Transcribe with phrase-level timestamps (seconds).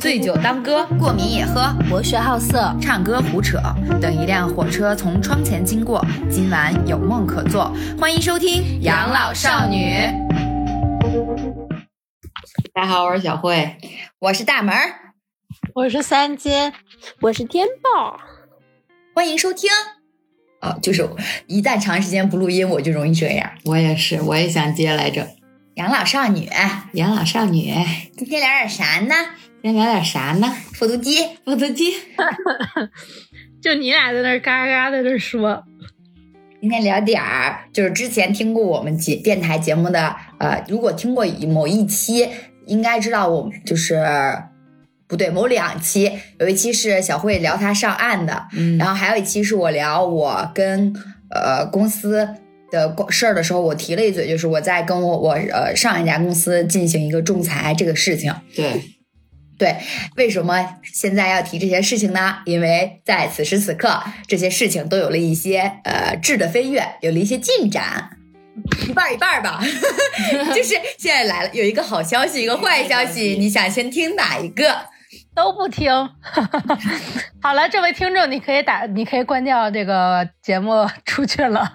[0.00, 3.58] 醉酒当歌，过敏也喝；博学好色，唱歌胡扯。
[4.00, 7.72] 等一辆火车从窗前经过，今晚有梦可做。
[7.98, 9.94] 欢迎收听《养老少女》。
[12.74, 13.76] 大家好，我是小慧，
[14.18, 14.74] 我是大门，
[15.74, 16.72] 我是三金，
[17.20, 18.20] 我是天豹。
[19.14, 19.70] 欢迎收听。
[20.60, 21.08] 啊，就是
[21.46, 23.52] 一旦长时间不录音，我就容易这样。
[23.64, 25.28] 我也是，我也想接来着。
[25.74, 26.48] 养老少女，
[26.92, 27.72] 养老少女，
[28.16, 29.14] 今天聊点啥呢？
[29.62, 30.52] 今天聊点啥呢？
[30.72, 31.92] 复读机，复读机。
[33.62, 35.62] 就你俩在那嘎嘎在那说。
[36.60, 42.28] 今天聊点儿，就是之前听过我们节电台节目的，呃，如果听过某一期，
[42.66, 44.04] 应该知道我们就是
[45.06, 46.10] 不对，某两期，
[46.40, 50.92] 有一期是小慧聊她上岸的，嗯，然后还有一期是我聊我跟
[51.30, 52.28] 呃公司。
[52.72, 58.34] 的事儿的时候，我提了一嘴，就是我在跟我我呃上一家公司进行一个仲裁这个事情。
[58.56, 58.80] 对，
[59.62, 59.76] 对，
[60.16, 62.38] 为什么现在要提这些事情呢？
[62.46, 68.10] 因为在此时此刻，这些事情都有了一些呃质的飞跃，有了一些进展，
[68.88, 69.62] 一半一半吧。
[70.52, 74.86] 就是现在来了，有一个好消息，一个坏消息，你想先听哪一个？
[75.32, 75.88] 都不听。
[77.40, 81.72] 好了，这位听众，你可以打，你可以关掉这个节目出去了。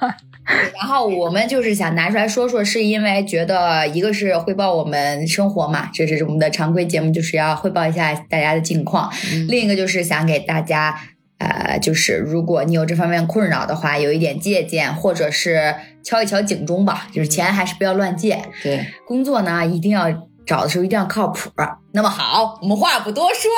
[0.74, 9.10] 然后我们就是想拿出来说说，是因为觉得一个是汇报我们生活嘛，这是我们的常规节目，就是要汇报一下大家的近况；
[9.48, 11.00] 另一个就是想给大家，
[11.40, 18.40] 呃，就是如果你有这方面困扰的话，有一点借鉴，或者是敲一敲警钟吧，就是钱还是不要乱借。
[18.64, 20.28] 对，工作呢一定要。
[20.48, 21.52] 找的时候一定要靠谱。
[21.92, 23.52] 那么好，我们话不多说，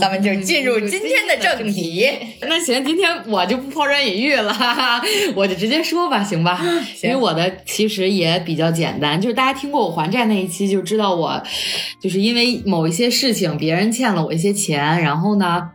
[0.00, 2.06] 咱们就进入今天的正题。
[2.40, 5.02] 那行，今天我就不抛砖引玉了，哈哈，
[5.36, 6.60] 我就直接说吧，行吧？
[7.02, 11.42] 因为我的其实也比较简单，就是大家听过我还债那一期，就知道我
[12.02, 15.70] 就是因为某一些事情，别人欠了我一些钱，然后呢。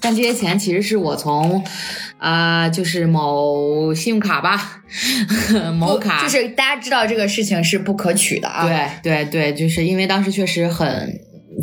[0.00, 1.62] 但这些钱其实是我从，
[2.22, 4.84] 啊，就是某信用卡吧，
[5.74, 8.64] 某卡，就是大家知道这个事情是不可取的啊。
[9.02, 11.12] 对对对，就是因为当时确实很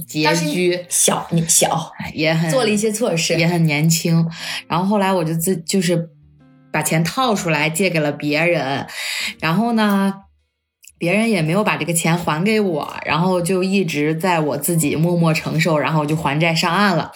[0.09, 4.28] 拮据，小你小也很做了一些错事，也很年轻。
[4.68, 6.09] 然后后来我就自就是
[6.74, 8.86] 把钱套出来借给了别人，
[9.40, 10.14] 然后呢，
[10.98, 17.14] 别人也没有把这个钱还给我，然后就一直在我自己默默承受，然后我就还债上岸了。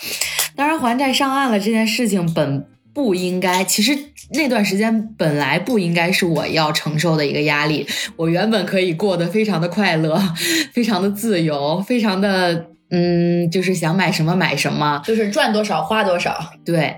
[0.55, 3.97] 当然，还债上岸了这件事情本不应该，其实
[4.33, 7.87] 那段时间本来不应该是我要承受的一个压力。
[8.15, 10.21] 我原本可以过得非常的快乐，
[10.71, 16.37] 非常的自由，非常的嗯，就是想买什么买什么，就是赚多少花多少。
[16.63, 16.95] 对，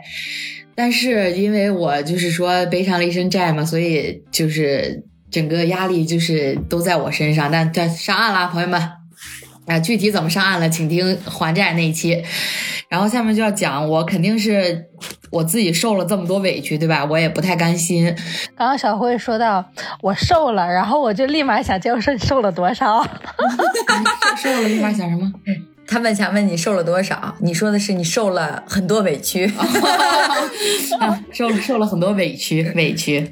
[0.75, 7.49] 但是因为我就是说背上了一身债嘛，所以就是整个压力就是都在我身上。
[7.49, 8.81] 但但上岸啦，朋友们
[9.67, 12.23] 啊，具体怎么上岸了，请听还债那一期。
[12.87, 14.85] 然后下面就要讲，我肯定是
[15.31, 17.03] 我自己受了这么多委屈，对吧？
[17.03, 18.05] 我也不太甘心。
[18.55, 19.65] 刚刚小慧说到
[20.01, 23.03] 我瘦了，然后我就立马想接我说你瘦了多少？
[24.37, 25.31] 瘦了立马想什么？
[25.87, 27.35] 他们想问你瘦了多少？
[27.39, 29.51] 你说的是你受了很多委屈，
[31.33, 33.31] 受受了很多委屈，委屈，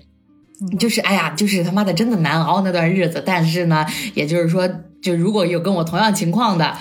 [0.79, 3.21] 就是哎呀，就是他妈的真的难熬那段日子。
[3.23, 4.67] 但是呢，也就是说。
[5.03, 6.75] 就如果有跟我同样情况的，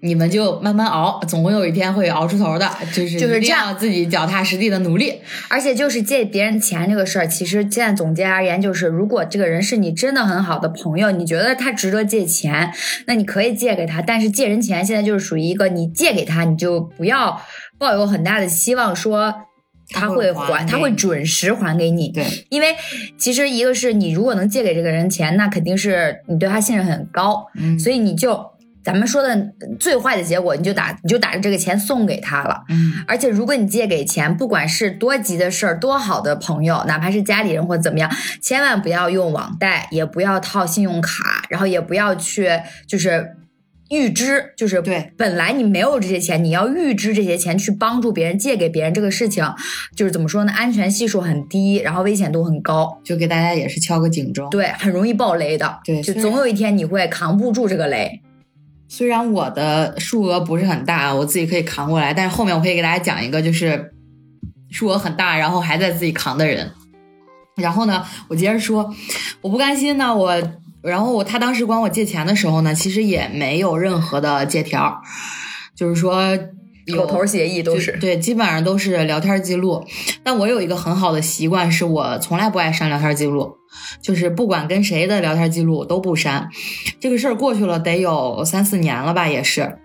[0.00, 2.70] 你们就慢慢熬，总会有一天会熬出头的。
[2.94, 5.14] 就是就是这样，自己脚踏实地的努力。
[5.48, 12.72] 而且就是借别人钱这个事儿，其实现在总结而言，就是如果这个人是你真的很好的朋友，你觉得他值得借钱，
[13.06, 14.00] 那你可以借给他。
[14.00, 17.42] 但是借人钱现在就是属于一个，你借给他，你就不要
[17.76, 19.34] 抱有很大的希望说。
[19.90, 22.08] 他会还，他会准时还给你。
[22.08, 22.74] 对，因为
[23.16, 27.46] 其实一个是你如果能借给这个人钱，那肯定是你对他信任很高。
[27.54, 28.44] 嗯，所以你就
[28.82, 32.64] 咱们说的最坏的结果，你就打你就打着这个钱送给他了。
[32.68, 38.10] 嗯，而且如果你借给钱，不管是多急的事儿，多好的朋友，哪怕是家里人或怎么样，
[38.40, 42.48] 千万不要用网贷，也不要套信用卡，然后也不要去
[42.86, 43.36] 就是。
[43.88, 49.44] 预支就是对，本来你没有这些钱，你要预支这些钱去帮助别人借给别人，这个事情
[49.94, 50.52] 就是怎么说呢？
[50.52, 54.50] 安全系数很低，然后危险度很高，就给大家也是敲个警钟。
[54.50, 55.78] 对，很容易爆雷的。
[55.84, 58.20] 对，就总有一天你会扛不住这个雷。
[58.88, 63.92] 虽然我的数额不是很大，我自己可以扛过来，但是后面我可以给大家讲一个，就是
[64.70, 66.72] 数额很大，然后还在自己扛的人。
[67.56, 68.92] 然后呢，我接着说，
[69.42, 70.42] 我不甘心呢，我。
[70.86, 75.02] 然后他当时管我借钱的时候呢，其实也没有任何的借条，
[75.74, 76.38] 就是说
[76.96, 79.84] 口头协议都是对，基本上都是聊天记录。
[80.22, 83.56] 但我有一个很好的习惯，是我从来不爱删聊天记录，
[84.00, 86.48] 就是不管跟谁的聊天记录都不删。
[87.00, 89.78] 这个事儿过去了得有三四年了吧，也是。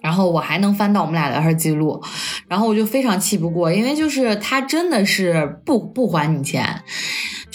[0.00, 2.00] 然后我还能翻到我们俩聊天记录，
[2.46, 6.84] 然后我就非常气不过，因为就是他真的是不不还你钱。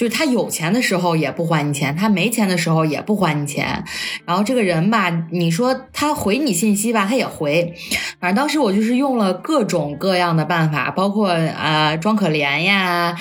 [0.03, 3.85] 就是他有钱的时候也不还你钱，他没钱的时候也不还你钱。
[4.25, 7.73] 然后这个人吧，你说他回你信息吧，他也回。
[8.19, 13.15] 反正当时我就是用了各种各样的办法，包括啊装可怜呀，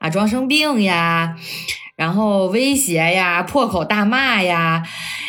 [0.00, 1.36] 啊装生病呀，
[1.94, 4.82] 然后威胁呀，破口大骂呀，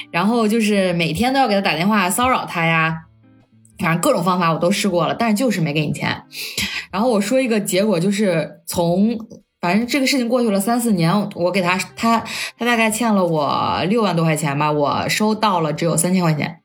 [0.09, 3.03] 然后就是每天都要给他打电话骚扰他呀。
[3.77, 6.23] 反正各种方法我都试过了，但是就是没给你钱。
[6.91, 9.19] 然后我说一个结果，就是从。
[9.65, 12.23] 反正这个事情过去了三四年，我给他他
[12.56, 16.59] 他大概欠了我六万多块钱吧，我收到了只有三千块钱，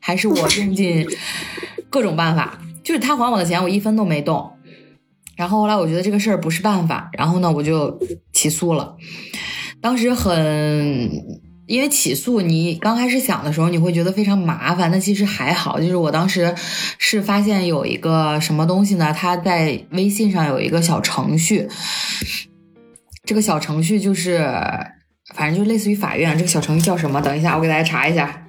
[0.00, 1.06] 还是我用尽
[1.88, 4.50] 各种办法，就是他还我的钱，我一分都没动。
[5.36, 7.96] 然后后来我觉得这个事儿不是办法，然后呢我就
[8.32, 8.96] 起诉了，
[9.80, 11.47] 当时很。
[11.68, 15.78] 因为起诉你刚开始想的时候，你会觉得非常麻烦，但其实还好。
[15.78, 16.54] 就是我当时
[16.96, 19.14] 是发现有一个什么东西呢？
[19.14, 21.68] 它在微信上有一个小程序，
[23.26, 24.38] 这个小程序就是
[25.34, 26.36] 反正就类似于法院。
[26.38, 27.20] 这个小程序叫什么？
[27.20, 28.46] 等一下，我给大家查一下。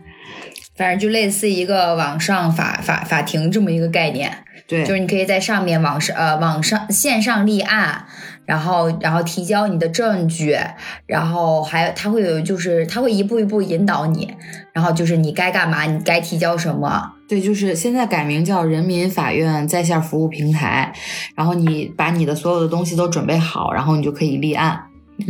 [0.78, 4.46] 反正就类似一个网上法法法庭这么一个概念。
[4.66, 8.06] 对，就是你可以在上面网上呃网上线上立案。
[8.50, 10.58] 然后，然后提交你的证据，
[11.06, 14.34] 然后还有他会有，就是他会一步一步引导你，
[14.74, 17.12] 然后就是你该干嘛，你该提交什么。
[17.28, 20.92] 对，就是现在改名叫人民法院在线服务平台，
[21.36, 24.82] 然后你把你的所有的东西都准备好，然后你就可以立案，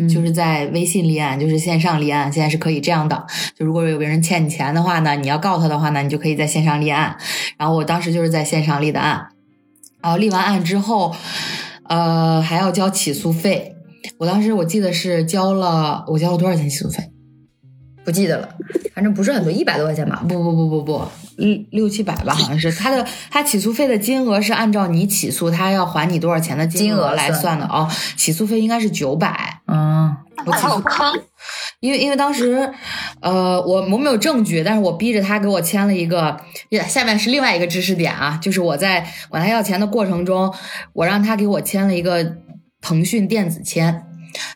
[0.10, 3.27] 就是在微信立案，就是线上立案，现在是可以这样的。
[3.54, 7.18] 就如果有别人欠你钱的话呢，你要告他的话呢，你就可以在线上立案。
[7.57, 9.27] 然后我当时就是在线上立的案，
[10.01, 11.13] 然后立完案之后。
[11.89, 13.75] 呃，还要交起诉费。
[14.18, 17.12] 我当时我记得是交了，我交了多少钱起诉费？
[18.06, 18.56] 不记得了，
[18.94, 20.24] 反正不是很多，一百多块钱吧？
[20.27, 21.06] 不不不不不，
[21.39, 22.71] 六六七百吧，好像是。
[22.71, 27.89] 他的他起诉费的金额是按照你起诉他要还你多少钱的金额来算的哦。
[28.15, 29.62] 起诉费应该是九百。
[29.68, 30.15] 嗯，
[30.45, 30.83] 我起诉。
[31.80, 32.69] 因为因为当时，
[33.21, 36.38] 呃，我我没有证据，但是我逼着他给我签了一个，
[36.88, 40.53] 下面是另外一个知识点啊，就是我在管他要钱的过程中，
[40.91, 42.36] 我让他给我签了一个
[42.81, 44.03] 腾讯电子签。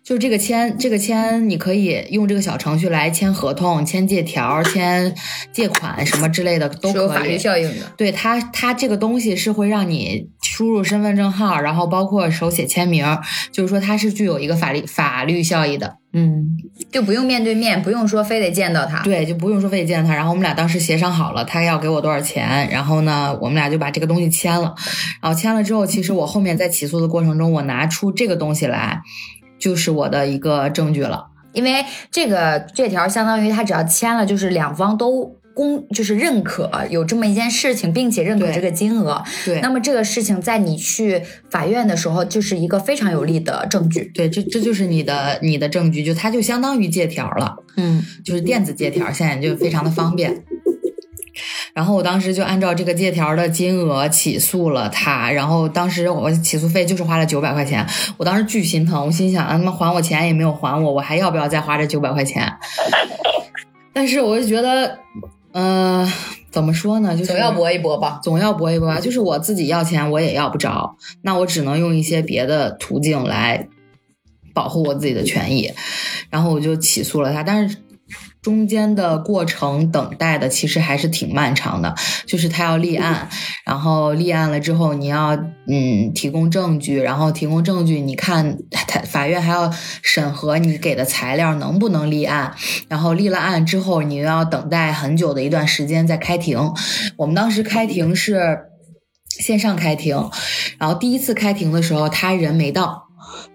[0.04, 5.14] 就是这个签，这个签你可以用这个小程序来签合同、签借条、 签
[5.52, 7.02] 借款什么之类的都可以。
[7.04, 7.92] 有法律效应的。
[7.98, 13.06] 对它，它这个东西是会让你输入身份证号，然后包括手写签名，
[13.52, 15.98] 就是说它是具有一个法律法律效益的。
[16.16, 16.46] 嗯，
[16.92, 19.00] 就不用面对面，不用说非得见到他。
[19.02, 20.14] 对，就不用说非得见到他。
[20.16, 24.76] 然后我们俩当时协商好了，他要给我多少钱，然后呢，我们俩就把这个东西签了。
[25.24, 29.02] 然后签了之后，其实我后面在起诉的过程中，我拿出这个东西来。
[29.64, 39.24] 就是我的一个证据了，因为这个这条相当于他只要签了，就是两方都公就是认可有这么一件事情，并且认可这个金额。
[39.46, 44.12] 对，那么这个事情在你去法院的时候，就是一个非常有力的证据。
[44.14, 47.56] 对，这这就是你的你的证据，就它就相当于借条了。
[47.78, 50.44] 嗯，就是电子借条，现在就非常的方便。
[51.74, 57.86] 然后我当时就按照这个借条的金额起诉了他，然后当时我起诉费就是花了九百块钱，
[58.18, 62.52] 我当时巨心疼，我心想啊，他妈还我钱也没有还我，我还要不要再花这九百块钱？
[63.94, 65.00] 但是我就觉得，
[65.54, 66.12] 嗯，
[66.52, 69.00] 怎么说呢，就总要搏一搏吧，总要搏一搏吧。
[69.00, 73.68] 就是我自己要钱我也要不着，那我只能用一些别的途径来
[74.54, 75.72] 保护我自己的权益，
[76.30, 77.78] 然后我就起诉了他，但是。
[78.44, 81.96] 中间的过程等待的其实还是挺漫长的，
[82.28, 83.30] 就是他要立案，
[83.66, 85.34] 然后立案了之后，你要
[85.68, 88.58] 嗯提供证据，然后提供证据，你看
[88.88, 92.54] 他法院还要审核你给的材料能不能立案，
[92.90, 96.60] 然后立了案之后，你又要等待很久的一段时间再开庭。
[97.16, 98.60] 我们当时开庭是
[99.30, 100.30] 线上开庭，
[100.78, 103.04] 然后第一次开庭的时候他人没到，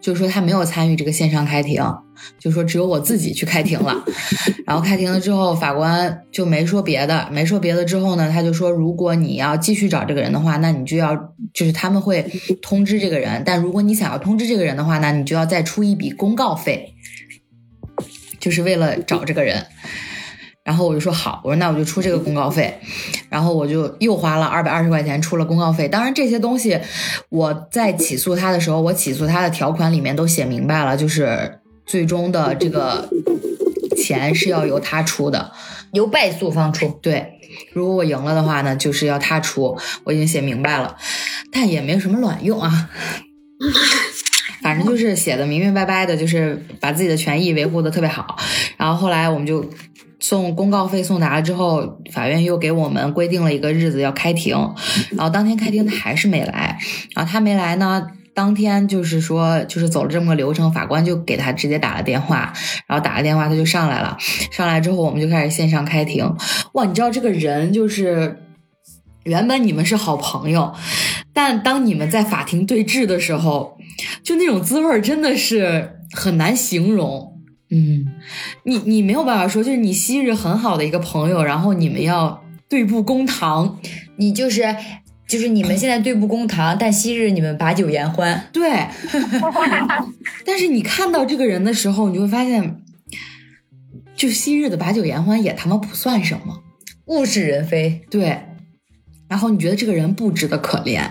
[0.01, 1.85] 就是说他没有参与这个线上开庭。
[2.39, 4.05] 就说只有我自己去开庭了，
[4.67, 11.17] 然后开庭了之后，法官就没说别的，没说别的之后呢，他就说，如果你要继续找这个人的话，那你就要
[11.53, 12.23] 就是他们会
[12.63, 16.95] 通知这个人，但如果你想要通知这个人的话，那你就要再出一笔公告费，
[18.39, 19.67] 就是为了找这个人。
[20.63, 22.79] 然后我就说好，我说那我就出这个公告费，
[23.31, 25.89] 然后我就又花了二百二十块钱出了公告费。
[25.89, 26.79] 当然这些东西
[27.31, 31.58] 我在起诉他的时候，我起诉他的条款里面都写明白了，就是。
[31.89, 33.09] 最终的这个
[33.97, 35.51] 钱是要由他出的，
[35.93, 36.99] 由败诉方出。
[37.01, 37.41] 对，
[37.73, 39.77] 如果我赢了的话呢，就是要他出。
[40.05, 40.97] 我已经写明白了，
[41.51, 42.91] 但也没有什么卵用啊。
[44.61, 48.37] 反正就是写的明明白白的，就是把自己的权益维护的特别好。
[48.77, 49.65] 然后后来我们就
[50.21, 54.55] 送公告费送达了之后，法院又给我们规定了一个日子要开庭，
[55.13, 56.79] 然后当天开庭他还是没来，
[57.15, 58.09] 然后他没来呢。
[58.39, 62.53] 当天就是说，就是走了这么个流程，法官就给他直接打了电话，
[62.87, 64.17] 然后打了电话他就上来了。
[64.53, 66.37] 上来之后，我们就开始线上开庭。
[66.75, 68.39] 哇，你知道这个人就是
[69.25, 70.73] 原本你们是好朋友，
[71.33, 73.77] 但当你们在法庭对峙的时候，
[74.23, 77.41] 就那种滋味真的是很难形容。
[77.71, 78.07] 嗯，
[78.63, 83.81] 你你没有办法说，就是你昔日很好的一个朋友，然后你们要对簿公堂，
[84.17, 84.77] 你就是。
[85.29, 88.49] 就是你们现在对簿公堂，但昔日你们把酒言欢。
[88.51, 88.87] 对，
[90.47, 92.81] 但是你看到这个人的时候，你就会发现，
[94.17, 96.63] 就昔日的把酒言欢也他妈不算什么，
[97.07, 98.01] 物是人非。
[98.11, 98.41] 对，
[99.29, 101.07] 然后你觉得这个人不值得可怜，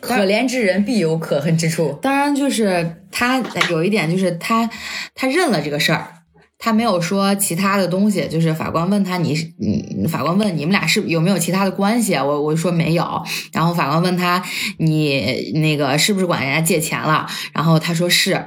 [0.00, 1.96] 可怜之人必有可恨之处。
[2.02, 3.38] 当然，就是他
[3.70, 4.68] 有一点，就是他
[5.14, 6.17] 他认了这个事儿。
[6.60, 12.14] 他没有说其他的东西，就是法官问他你，你法官问你们俩是有没有其他的关系？
[12.16, 13.22] 我我就说没有。
[13.52, 14.42] 然后法官问他
[14.78, 17.26] 你那个是不是管人家借钱了？
[17.52, 18.44] 然后他说是，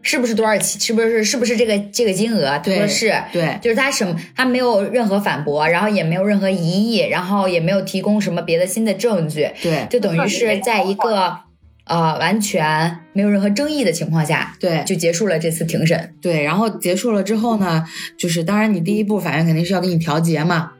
[0.00, 0.80] 是不是多少钱？
[0.80, 2.58] 是不是是不是这个这个金额？
[2.64, 11.43] 他说是，对，就是他什么他没有任何反驳，然后也没有任何疑义，然后也没有提供什么别的新的证据，对，就等于是在一个。
[11.84, 16.14] 呃，完全没有任何争议的情况下，对，就结束了这次庭审。
[16.20, 17.84] 对，然后结束了之后呢，
[18.18, 20.72] 就是当然你第一步法院肯定是要给你调解嘛，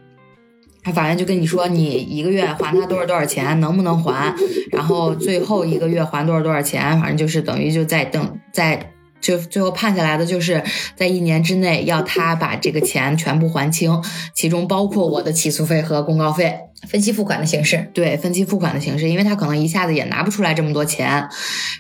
[0.83, 4.35] 他法院就跟你说你一个月还他多少多少钱，能不能还，
[4.73, 8.91] 然后最后一个月还多少多少钱，反正就是等于就在等在。
[9.21, 10.63] 就最后判下来的就是
[10.97, 14.03] 在一年之内要他把这个钱全部还清，
[14.35, 17.91] 其中包括我的起诉费和公告费，分期付款的形式。
[17.95, 21.29] 对，分期付款的形式，因为他可能一下子也拿不出来这么多钱，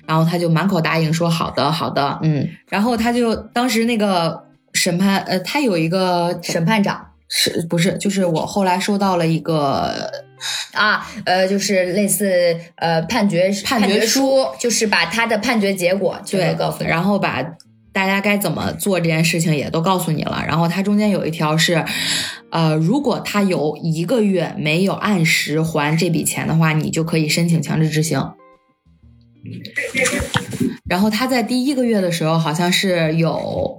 [0.06, 7.08] 然后他就满口答应说好的，好的，嗯，然后他就当时那个审判，呃，他有一个审判长。
[7.36, 7.96] 是不是？
[7.98, 10.08] 就是我后来收到了一个
[10.72, 17.42] 啊，呃，就是类似呃判决判决书，就是把他的判决结果对告诉，然后把
[17.94, 20.44] 大家该怎么做这件事情也都告诉你了。
[20.46, 21.82] 然后它中间有一条是，
[22.50, 28.20] 呃，如果他有一个月没有按时还这笔钱的话，你就可以申请强制执行。
[30.84, 33.78] 然后他在第一个月的时候好像是有。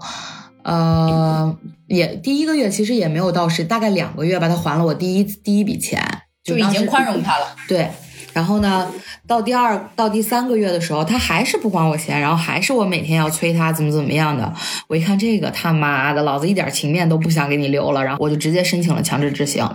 [0.64, 1.56] 呃，
[1.86, 6.02] 也第一个月其实也没有到时，大概两个月吧，他还了我第一第一笔钱，
[6.44, 7.56] 就已经宽容他了。
[7.68, 7.88] 对，
[8.36, 8.92] 然后呢，
[9.26, 14.54] 到第二到第三个月的时候，他还是不还我钱，然后还是我每天要催他怎么怎么样的。
[14.90, 19.66] 我一看这个他妈的，老子一点情面都不想给你留了，然后我就直接申请了强制执行。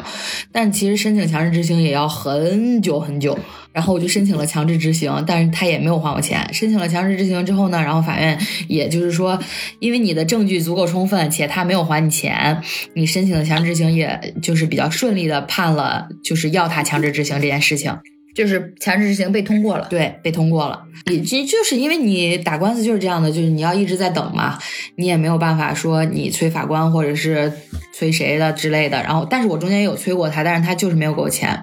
[0.53, 3.39] 但其实申请强制执行也要很久很久。
[3.73, 6.47] 然后我就申请了强制执行，但是他也没有还我钱。
[6.53, 8.37] 申请了强制执行之后呢，然后法院
[8.67, 9.39] 也就是说，
[9.79, 12.61] 因为你的证据足够充分，且他没有还你钱，
[12.95, 17.97] 你申请的强制执行也就是比较顺利的判了，就是要他强制执行这件事情。
[18.35, 20.83] 就是强制执行被通过了，对，被通过了。
[21.07, 24.59] 你其实就是因为你打官司就是这样的，就是你要一直在等嘛，
[24.97, 27.53] 你也没有办法说你催法官或者是
[27.93, 29.03] 催谁的之类的。
[29.03, 31.63] 然后，但是我中间也有催过他，但是他就是没有给我钱。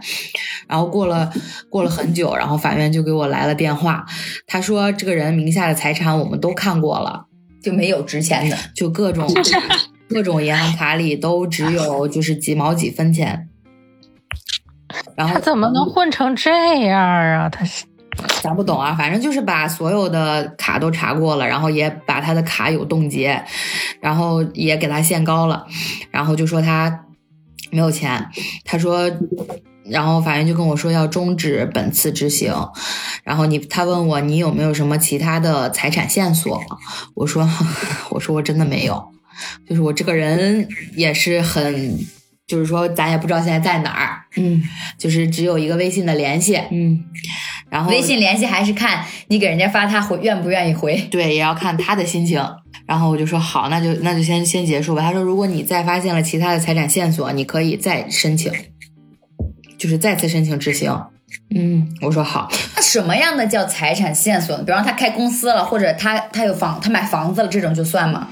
[0.67, 1.31] 然后过了
[1.69, 4.05] 过了很久，然后法院就给我来了电话，
[4.45, 7.25] 他说这个人名下的财产我们都看过了，
[7.63, 9.25] 就没有值钱的，就各种
[10.09, 13.47] 各种银行卡里都只有就是几毛几分钱。
[15.17, 17.49] 然后他怎么能混成这样啊？
[17.49, 17.85] 他是
[18.41, 23.43] 咱不懂啊，反正就是把所有的卡都查过了，然后也把他的卡有冻结，
[23.99, 25.65] 然后也给他限高了，
[26.11, 27.05] 然后就说他
[27.71, 28.29] 没有钱。
[28.63, 29.11] 他说，
[29.85, 32.53] 然后法院就跟我说要终止本次执行。
[33.23, 36.61] 然后你他问我你有没有什么其他的财产线索？
[37.15, 37.49] 我说
[38.11, 39.11] 我说我真的没有，
[39.67, 41.97] 就是我这个人也是很。
[42.47, 44.63] 就是说，咱也不知道现在在哪儿，嗯，
[44.97, 47.03] 就是只有一个微信的联系，嗯，
[47.69, 52.41] 然后微信联系还是看你给人家发，他回愿不愿意回，对，也要看他的心情。
[52.85, 55.01] 然后我就说好，那就那就先先结束吧。
[55.01, 58.49] 他说，如果你再发现了其他的财产线索，你可以再申请，
[59.77, 60.89] 就是再次申请执行。
[61.53, 62.49] 嗯，我说好。
[62.77, 64.63] 那什么样的叫财产线索呢？
[64.63, 68.29] 比方他开公司了，或者他他有房，他买房子了，这种就算吗？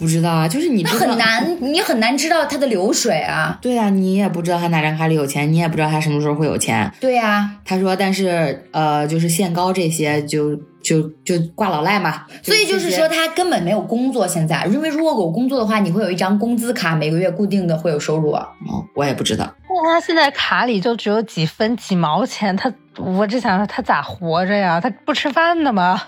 [0.00, 3.58] 不知道啊，就是你很难，你很难知道他的流水啊。
[3.60, 6.90] 对啊，你也不知道他哪张卡里有钱，你也不知道他什么时候会有钱。
[6.98, 12.24] 对呀，他说，但是呃，就是限高这些，就就就挂老赖嘛。
[12.42, 14.26] 所以就是说，他根本没有工作。
[14.26, 18.30] 现在，因为如果有工作的话，你会有一张工资卡，每个月固定的会有收入。
[18.30, 18.48] 哦，
[18.96, 19.54] 我也不知道。
[19.68, 24.80] 那他现在卡里就只有几分几毛钱，他我只想说他咋活着呀？
[24.80, 26.00] 他不吃饭的吗？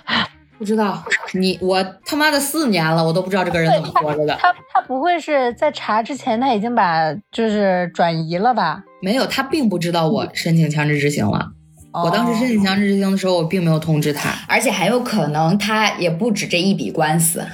[0.62, 1.02] 不知道
[1.32, 4.36] 你我他妈的四年了，我都不知道这个人怎么活着的。
[4.40, 8.84] 他他不会是在查之前他已经把就是转移了吧？
[9.02, 11.48] 没有，他并不知道我申请强制执行了。
[11.92, 14.30] 我当时申请强制执行的时候，我并没有通知他。
[14.46, 17.44] 而且还有可能他也不止这一笔官司，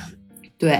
[0.59, 0.79] 对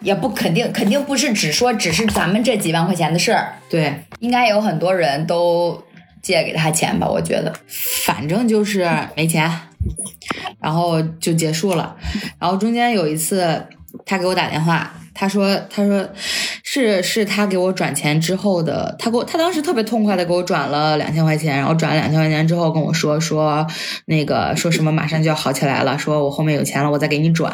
[0.00, 5.80] 也不肯定，肯定不是只说只是咱们这几万块钱的事儿，对，应该有很多人都
[6.20, 7.08] 借给他钱吧？
[7.08, 7.54] 我觉得，
[8.04, 9.48] 反正就是没钱，
[10.60, 11.96] 然后就结束了。
[12.38, 13.66] 然后中间有一次，
[14.04, 16.08] 他给我打电话，他说：“他说
[16.62, 23.66] 是是他给我转钱之后的，他给我他当时特别痛快的给我转了两千块钱，然后转了两千块钱之后跟我说说
[24.06, 27.52] 那个说什么马上就要好起来了，说我后面有钱了，我再给你转，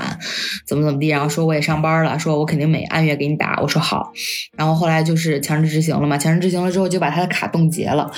[0.66, 4.12] 怎么怎么地，然后说我也上班了，说我肯定每按月给你打，我说好，
[4.58, 8.10] 然后后来就是强制执行了嘛，强制执行了之后就把他的卡冻结了，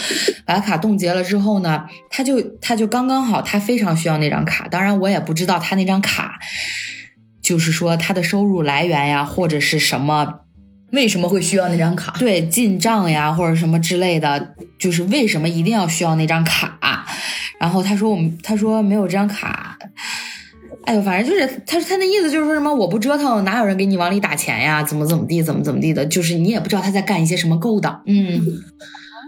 [0.45, 6.41] 把他卡冻结了之后呢，他就他就刚刚好，他非常需要那张卡，当然我也不知道他那张卡。
[7.47, 10.41] 就是说他的收入来源呀，或者是什么
[10.91, 12.13] 为什么会需要那张卡？
[12.19, 17.07] 对进账呀，或者什么之类的，就是为什么一定要需要那张卡？
[17.61, 19.79] 然后他说我们，他说没有这张卡，
[20.87, 24.83] 哎呦，反正就是他他那意思就是说什么我不折腾，哪有人给你往里打钱呀？
[24.83, 28.03] 怎么怎么地，怎么怎么地的，就是你也不知道他在干一些什么勾当。
[28.07, 28.43] 嗯，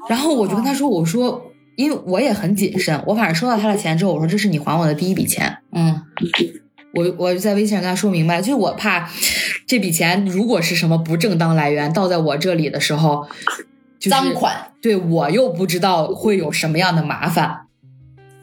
[0.08, 5.58] 然后我就跟他说，我说因为我也很谨慎，我反正收到他的钱之后，我说这是你还我的第一笔钱。
[5.72, 6.02] 嗯，
[6.94, 9.08] 我我就在微信上跟他说明白，就是我怕
[9.66, 13.28] 这笔钱如果是什么不正当来源到在我这里的时候，
[13.98, 17.66] 就是、赃款，对我又不知道会有什么样的麻烦。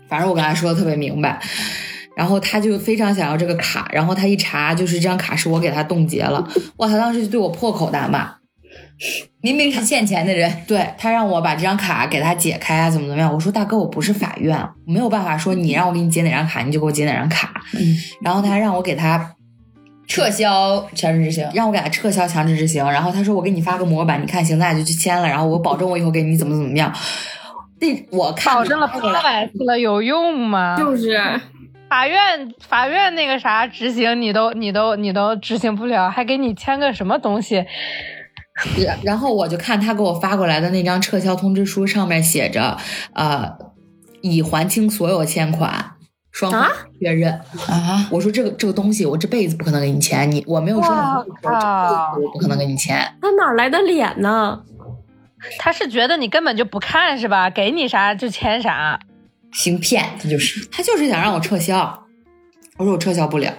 [0.07, 1.41] 反正我跟他说的特别明白，
[2.15, 6.47] 然后他就非常想要这个卡，然后他一查就是这张卡是我给他冻结了，
[6.77, 8.35] 哇，他当时就对我破口大骂，
[9.41, 13.31] 明明是欠钱的人，对他让我把这张卡给他解开啊，怎么怎么样？
[13.33, 19.35] 我说大哥，我不是法院，我没有办法说你让我给你解哪张卡你就给我解哪张卡，嗯，然后他还让我给他
[20.07, 21.49] 撤销强制执行。
[21.53, 26.93] 让我给他撤销强制执行，然后他说我给你发个模板，你看行，咱俩就去签了，然后我保证我以后给你怎么怎么样。
[27.81, 27.87] 那
[28.17, 30.77] 我看保证了八百次了，有用吗？
[30.79, 31.19] 就是
[31.89, 32.17] 法院
[32.67, 37.65] 法院那个啥执行你都你都你都执行不了，还给你签个什么东西？
[38.77, 42.77] 然然后我就看他给我发过来的那张撤销通知书，上面写着
[43.13, 43.51] 呃
[44.21, 45.91] 已还清所有欠款，
[46.31, 47.33] 双方啊确认。
[47.67, 52.97] 啊，我说这个这个东西我这辈子不可能给你签，你我没有说哇你这辈子我不可能给你签。
[53.21, 54.61] 他哪来的脸呢？
[55.59, 57.49] 他是觉得你根本就不看是吧？
[57.49, 58.97] 给你啥就签啥。
[59.51, 60.65] 行骗，他就是。
[60.71, 62.05] 他就是想让我撤销，
[62.77, 63.53] 我说我撤销不了，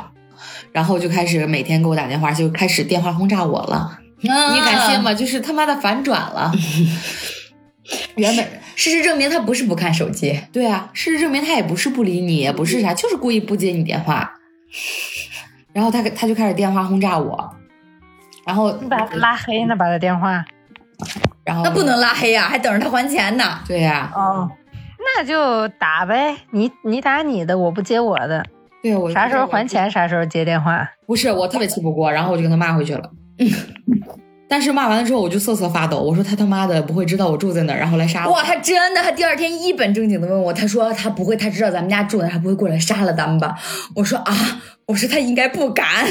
[0.73, 3.99] 然后就开始每天给我打电话，就开始电话轰炸我了。
[4.21, 5.01] 你你敢信？
[5.01, 5.13] 吗？
[5.15, 6.53] 就是他妈的反转了。
[8.17, 14.35] 原本事实证明他不是不看手机，对啊，事实证明他也不是不理你，也不是啥，就是故意不接你电话。
[15.73, 17.55] 然后他他就开始电话轰炸我，
[18.45, 19.77] 然后你把他拉黑呢？
[19.77, 20.45] 把他电话。
[21.45, 23.61] 然后那不能拉黑呀、还等着他还钱呢。
[23.69, 24.51] 对呀、哦，
[24.99, 28.45] 那就打呗，你你打你的，我不接我的，
[28.83, 29.69] 对啊我啥时候还？
[29.69, 30.91] 钱啥时候接电话。
[31.07, 33.11] 不是我特别气不过，然后我就跟他骂回去了。
[34.49, 35.99] 但是骂完了之后，我就瑟瑟发抖。
[35.99, 38.33] 我说他他妈的不会知道我住在哪儿，然后来杀我。
[38.33, 43.57] 哇，他真的，他第二天一本正经的问我，他说他不会，他知道咱们家住哪儿，他不会过来杀了咱们吧？
[43.97, 46.07] 我说啊，我说他应该不敢。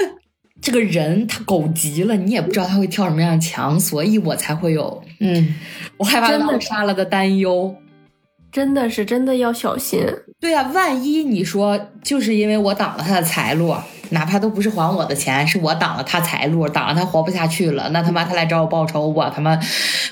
[0.60, 5.54] 这个人他狗急了，你也不知道他会跳什么样的墙，所以我才会有嗯，
[5.96, 7.74] 我害怕真的杀了的担忧。
[8.58, 10.04] 真的是真的要小心。
[10.40, 13.72] 对呀、万一你说就是因为我挡了他的财路，
[14.10, 19.56] 哪怕都不是还我的钱，是我挡了他财路，挡了他活不下去了，那他妈他来找我报仇，我他妈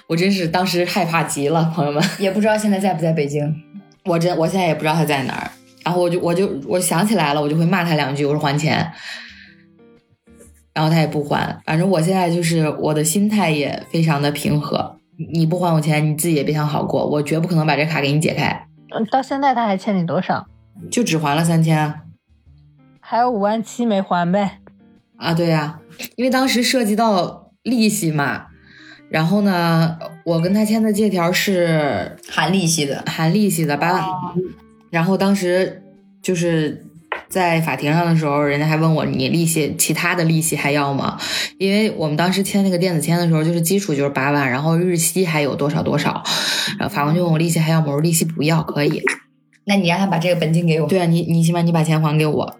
[0.07, 3.53] 我真是当时害怕极了，朋友们，也不知道现在在不在北京。
[4.05, 5.51] 我真我现在也不知道他在哪儿。
[5.85, 8.89] 然后我就我就我想起来了，我就会骂他两句，我说还钱，
[10.73, 11.61] 然后他也不还。
[11.65, 20.47] 反正我现在就是我的心态也非常的平和，你不还我钱，你自己也别想好过，我绝不可能把这卡给你解开，嗯，到现在他还欠你多少？
[20.91, 22.01] 就只还了三千。
[23.01, 24.59] 还有五万七没还呗？
[25.17, 25.81] 啊，对呀、
[26.17, 28.49] 因为当时涉及到利息嘛，
[29.09, 34.05] 然后呢，我跟他签的借条是含利息的，含利息的八万，
[34.91, 35.83] 然后当时
[36.21, 36.85] 就是
[37.29, 41.19] 在法庭上的时候，人家还问我你利息其他的利息还要吗？
[41.59, 46.23] 因为我们当时签那个电子签的时候，就是基础就是八万，然后日息还有多少多少，
[46.79, 47.87] 然后法官就问我利息还要吗？
[47.89, 49.03] 我说利息不要，可以。
[49.67, 50.87] 那你让他把这个本金给我。
[50.87, 52.57] 对啊，你你起码你把钱还给我。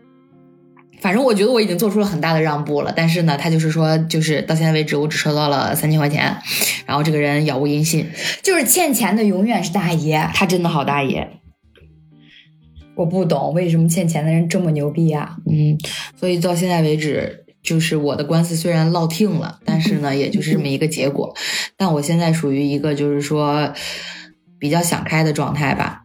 [1.01, 6.37] 反正我觉得我已经做出了很大的让步了，但是呢，他就是说，就是到现在为止，我只收到了三千块钱，
[6.85, 8.09] 然后这个人杳无音信，
[8.43, 10.29] 就是欠钱的永远是大爷。
[10.35, 11.31] 他真的好大爷。
[12.97, 15.37] 我不懂为什么欠钱的人这么牛逼啊？
[15.47, 15.79] 嗯，
[16.19, 21.33] 所以到现在为止，就是我的官司虽然落听了，但是呢，也就是这么一个结果。
[21.77, 23.73] 但我现在属于一个就是说
[24.59, 26.03] 比较想开的状态吧。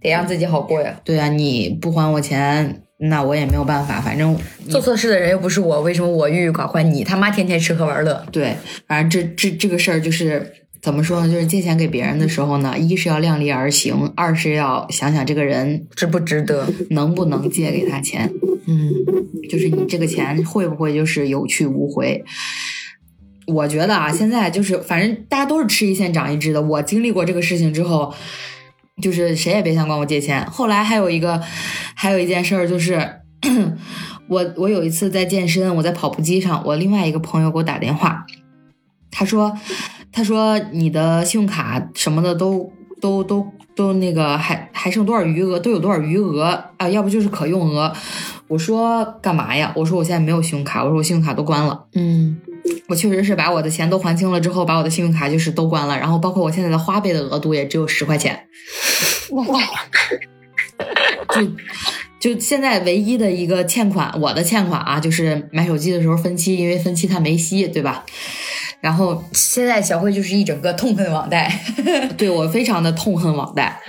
[0.00, 1.00] 得让自己好过呀。
[1.02, 4.00] 对啊，你不还我钱，那我也没有办法。
[4.02, 4.36] 反正
[4.68, 6.92] 做错事的人又不是我，为什么我郁郁寡欢？
[6.92, 8.26] 你他妈天天吃喝玩乐。
[8.30, 8.54] 对，
[8.86, 10.52] 反正这这这个事儿就是
[10.84, 11.32] 怎么说呢？
[11.32, 16.68] 就是借钱给别人的时候呢，一是要量力而行，二是要想想这个人值不值得。
[16.90, 18.30] 能不能借给他钱。
[18.66, 18.92] 嗯，
[19.48, 22.22] 就是你这个钱会不会就是有去无回？
[23.46, 26.60] 我觉得啊，现在就是反正大家都是吃一堑长一智的。
[26.60, 28.12] 我经历过这个事情之后，
[29.00, 30.44] 就是谁也别想管我借钱。
[30.50, 31.40] 后来还有一个，
[31.94, 33.20] 还有一件事儿就是，
[34.28, 38.26] 我我有一次在健身，我在跑步机上，我另外一个朋友给我打电话，
[39.10, 39.56] 他说
[40.14, 46.44] 他说你的信用卡什么的都都都都那个还还剩多少余额，都有多少余额
[46.76, 46.88] 啊？
[46.88, 47.92] 要不就是可用额。
[48.46, 49.72] 我说干嘛呀？
[49.74, 51.86] 我说我现在没有信用卡，我说我信用卡都关了。
[51.94, 52.38] 嗯，
[52.86, 58.46] 我确实是把我的钱都还清了之后，把我的信用卡就是都关了，然后包括我现在的花呗的额度也只有十块钱。
[59.30, 59.44] 哇，
[62.20, 68.04] 就就现在唯一的一个欠款，我的欠款啊，就是买手机的时候分期，因为分期它没息，对吧？
[68.84, 71.50] 然后现在小慧就是一整个痛恨网贷。
[72.18, 73.80] 对我非常的痛恨网贷。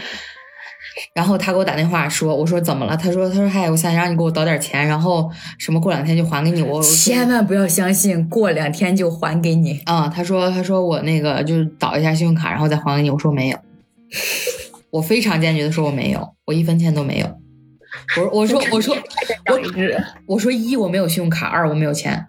[1.14, 5.30] 然后他给我打电话说：“我说怎么了？”他说：“他说嗨，我想让你给我倒点钱，然后
[5.60, 9.82] 什么过两天就还给你。”我千万不要相信过两天就还给你。
[9.84, 13.10] 啊、他说他说我那个就是倒一下信用卡，然后再还给你。
[13.10, 13.58] 我说没有，
[14.92, 17.28] 我非常坚决的说我没有，我一分钱都没有。
[18.16, 18.96] 我说我说我说
[19.52, 22.26] 我我说一我没有信用卡，二我没有钱，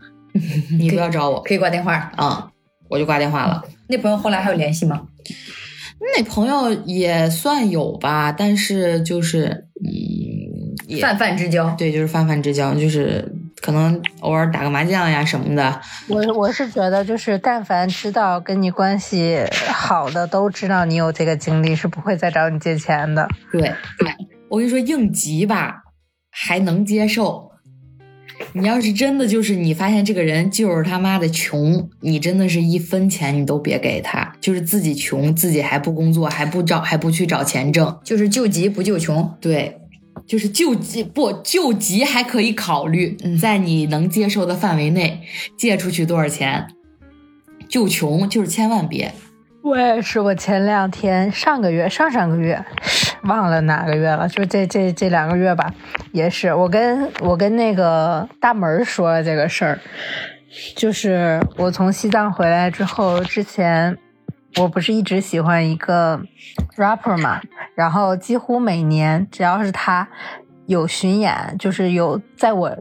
[0.78, 1.94] 你不要找我可以挂电话。
[2.16, 2.50] 啊、
[2.88, 3.62] 我就挂电话了。
[3.88, 5.02] 那朋友后来还有联系吗？
[5.98, 11.70] 那朋友也算有吧，但是就是嗯，也泛泛之交。
[11.78, 15.80] 对，就是泛泛之交，就是可能偶尔打个麻将呀什么的。
[16.08, 19.38] 我我是觉得，就是但凡知道跟你关系
[19.72, 23.26] 好的，都知道你有这个经历，是不会再找你借钱的。
[23.50, 24.14] 对对，
[24.50, 25.82] 我跟你说，应急吧
[26.30, 27.50] 还能接受。
[28.52, 39.34] 你要是真的就是你发现这个人就是他妈的穷，你真的是一分钱你都别给他，就是自己穷，自己还不工作，还不找，还不去找钱挣， 就是救急不救穷。
[39.40, 39.78] 对，
[40.26, 45.22] 就是救急不救急还可以考虑，嗯在你能接受的范围内
[45.56, 46.68] 借出去多少钱。
[47.68, 49.12] 救穷就是千万别，
[49.66, 52.64] 我也是，我前两天上个月、上上个月，
[53.24, 55.74] 忘了哪个月了，就这这这两个月吧，
[56.12, 59.80] 也是我跟我跟那个大门说了这个事儿，
[60.76, 63.98] 就是我从西藏回来之后，之前
[64.60, 66.20] 我不是一直喜欢一个
[66.76, 67.40] rapper 嘛，
[67.74, 70.08] 然后几乎每年只要是他
[70.66, 72.78] 有巡演，就是有在我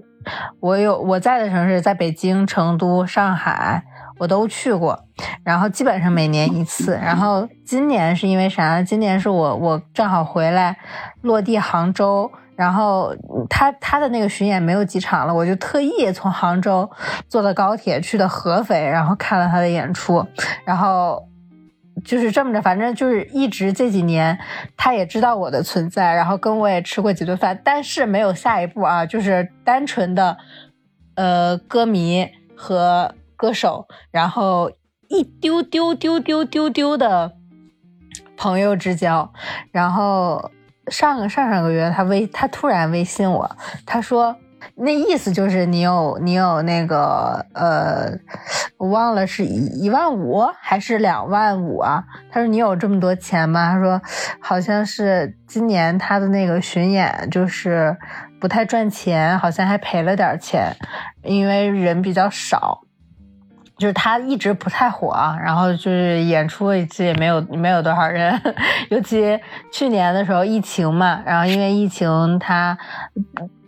[0.59, 3.83] 我有我在的城市，在北京、成都、上海。
[4.17, 4.97] 我都去过，
[5.43, 6.93] 然后基本上每年一次。
[7.01, 8.81] 然后今年是因为啥？
[8.81, 10.77] 今年是我我正好回来
[11.21, 13.15] 落地杭州，然后
[13.49, 16.89] 他他的那个巡演没有几场了，我就特意从杭州
[17.27, 20.25] 坐的高铁去的合肥，然后看了他的演出，
[20.65, 21.27] 然后。
[22.03, 24.37] 就是这么着，反正就是一直这几年，
[24.75, 30.37] 他也知道我的存在，然后跟我也吃过几顿饭，但是没有下一步啊，就是单纯的，
[31.15, 34.71] 呃，歌迷和歌手，然后
[35.07, 37.33] 一丢丢丢丢丢丢的
[38.37, 39.31] 朋友之交，
[39.71, 40.51] 然后
[40.87, 44.35] 上个上上个月他微他突然微信我，他说
[44.75, 48.17] 那意思就是你有你有那个呃，
[48.77, 52.03] 我忘了是一一万五还是两万五啊？
[52.31, 53.73] 他说你有这么多钱吗？
[53.73, 54.01] 他说
[54.39, 57.95] 好像是今年他的那个巡演就是
[58.41, 60.75] 不太赚钱，好像还赔了点钱，
[61.23, 62.81] 因为人比较少。
[63.77, 68.39] 就是他一直不太火，然后就是演出一次也没有没有多少人，
[68.89, 69.37] 尤其
[69.71, 72.77] 去年的时候疫情嘛，然后因为疫情他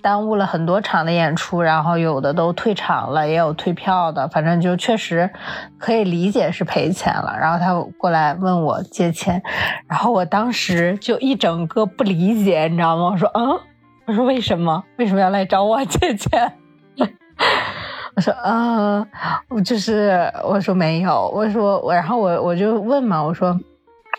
[0.01, 5.29] 耽误了很多场的演出，然后有的都退场了，也有退票的，反正就确实
[5.77, 7.35] 可以理解是赔钱了。
[7.37, 9.43] 然后他过来问我借钱，
[9.89, 13.09] 然后我当时就一整个不理解，你知道吗？
[13.11, 13.59] 我说嗯，
[14.05, 16.53] 我说为什么为什么要来找我借钱？
[18.17, 19.07] 我说啊、呃，
[19.47, 23.55] 我就是我说没有，我说我，然后我我就问嘛，我说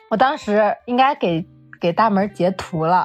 [0.08, 1.44] 我当时应该给
[1.80, 3.04] 给大门截图了，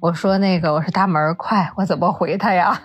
[0.00, 2.80] 我说那个我说大门快，我怎么回他呀？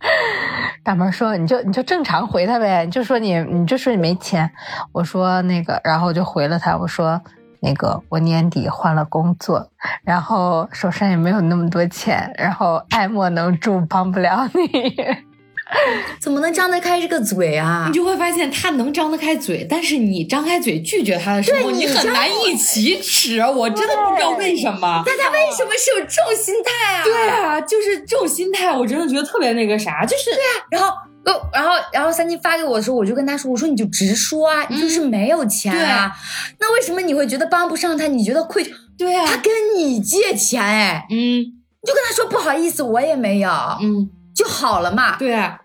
[0.82, 4.50] 大门说你就你就正常回他呗，你就说你你就说你没钱，
[4.92, 7.20] 我说那个，然后我就回了他，我说
[7.60, 9.68] 那个我年底换了工作，
[10.04, 15.31] 然后手上也没有那么多钱，然后爱莫能助，帮不了你。
[16.20, 17.92] 怎么能张得开这个嘴啊你？
[17.94, 23.40] 就会发现他能张得开嘴，但是你张开嘴拒绝他的时候，你你很难以启齿。
[23.40, 25.02] 我真的不知道为什么。
[25.04, 27.04] 大家为什么是有这种心态啊？
[27.04, 30.94] 对啊，就是这种心态，我真的觉得特别那个啥，就是对啊然后。
[31.24, 36.10] 呃，然后，然后三金发给我的时候，我就跟他说：“我说你就直说啊，你就是没有钱啊，
[36.58, 38.08] 那为什么你会觉得帮不上他？
[38.08, 38.72] 你觉得愧疚？
[38.98, 43.48] 对啊，他跟你借钱，哎，嗯你就跟他说不好意思，我也没有，
[43.80, 45.14] 嗯，就好了嘛。
[45.16, 45.60] 对啊。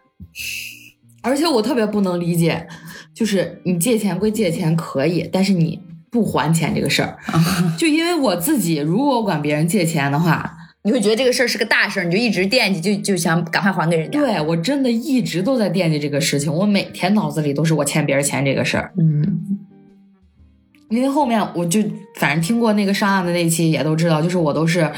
[1.22, 2.68] 而且我特别不能理解，
[3.14, 7.18] 就是你借钱归借钱可以，但是你不还钱这个事儿，
[7.78, 10.54] 就因为我自己，如果我管别人借钱的话，
[10.84, 14.20] 你会觉得这个事儿是个大事儿，你就一直惦记，就就想赶快还给人家。
[14.20, 18.94] 对我真的一直都在惦记这个事情，我每天脑子里都是我欠别人钱这个事儿。
[18.98, 19.60] 嗯，
[20.90, 21.82] 因为后面我就
[22.16, 24.90] 反正听过那个上岸的那期也都知道，就是我都是，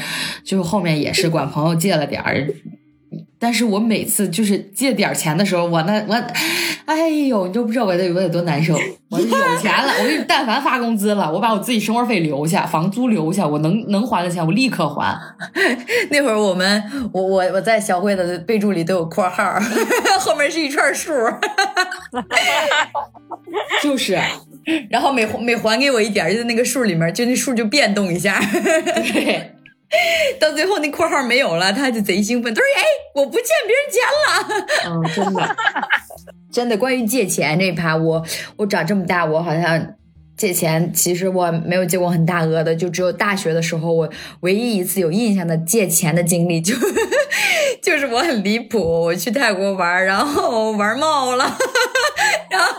[0.44, 2.46] 就是后面也是管朋友借了点儿，
[3.40, 6.14] 但是我每次就是借点钱的时候，我那我，
[6.84, 8.78] 哎呦，你都不知道我得我得多难受。
[9.10, 9.26] 我有
[9.60, 15.18] 钱了，我跟你但凡发工资了，我把我自己生活费留下，房租留下，我能能还的钱我立刻还。
[16.10, 19.58] 那会儿我们，我我我在小慧的备注里都有括号，
[20.20, 21.10] 后面是一串数，
[23.82, 24.16] 就是，
[24.90, 28.38] 然后每每还给我一点，就在那个数里面，就那数就变动一下。
[29.12, 29.54] 对，
[30.38, 32.82] 到最后那括号没有了，他就贼兴奋，他说：“哎，
[33.14, 34.30] 我不欠别人钱了。
[34.86, 35.56] 嗯，真的，”
[36.52, 38.24] 真的，关于借钱这一趴，我
[38.56, 39.94] 我长这么大，我好像
[40.36, 44.08] 借钱，其实我没有借过很大额的，就只有大学的时候，我
[44.40, 46.74] 唯一一次有印象的借钱的经历，就
[47.82, 51.56] 就是我很离谱，我去泰国玩，然后玩冒了。
[52.50, 52.74] 然后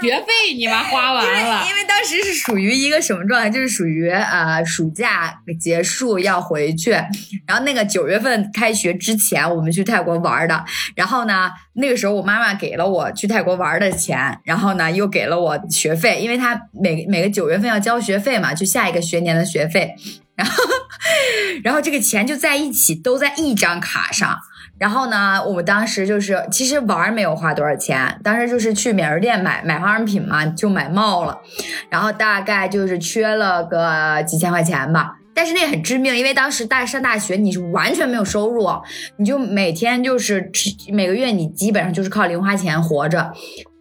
[0.00, 6.90] 学费你妈花完了，因为当时是属于一个什么状态，就是属于呃暑假结束要回去，
[7.46, 19.94] 然后那个九月份开学之前我们去泰国玩的，然后呢那个时候我妈妈给了我去泰国玩的钱，然后呢又给了我学费，因为她每每个九月份要交学费嘛，就下一个学年的学费，
[20.36, 20.62] 然后
[21.64, 24.38] 然后这个钱就在一起都在一张卡上。
[24.78, 31.38] 然后呢，我们当时就是其实玩没有花多少钱，当时就是去免税店买买化妆品嘛，就买冒了，
[31.90, 35.16] 然后大概就是缺了个几千块钱吧。
[35.34, 38.68] 但是那很致命，因为当时大上大学你是完全没有收入，
[39.18, 40.50] 你就每天就是
[40.92, 43.32] 每个月你基本上就是靠零花钱活着。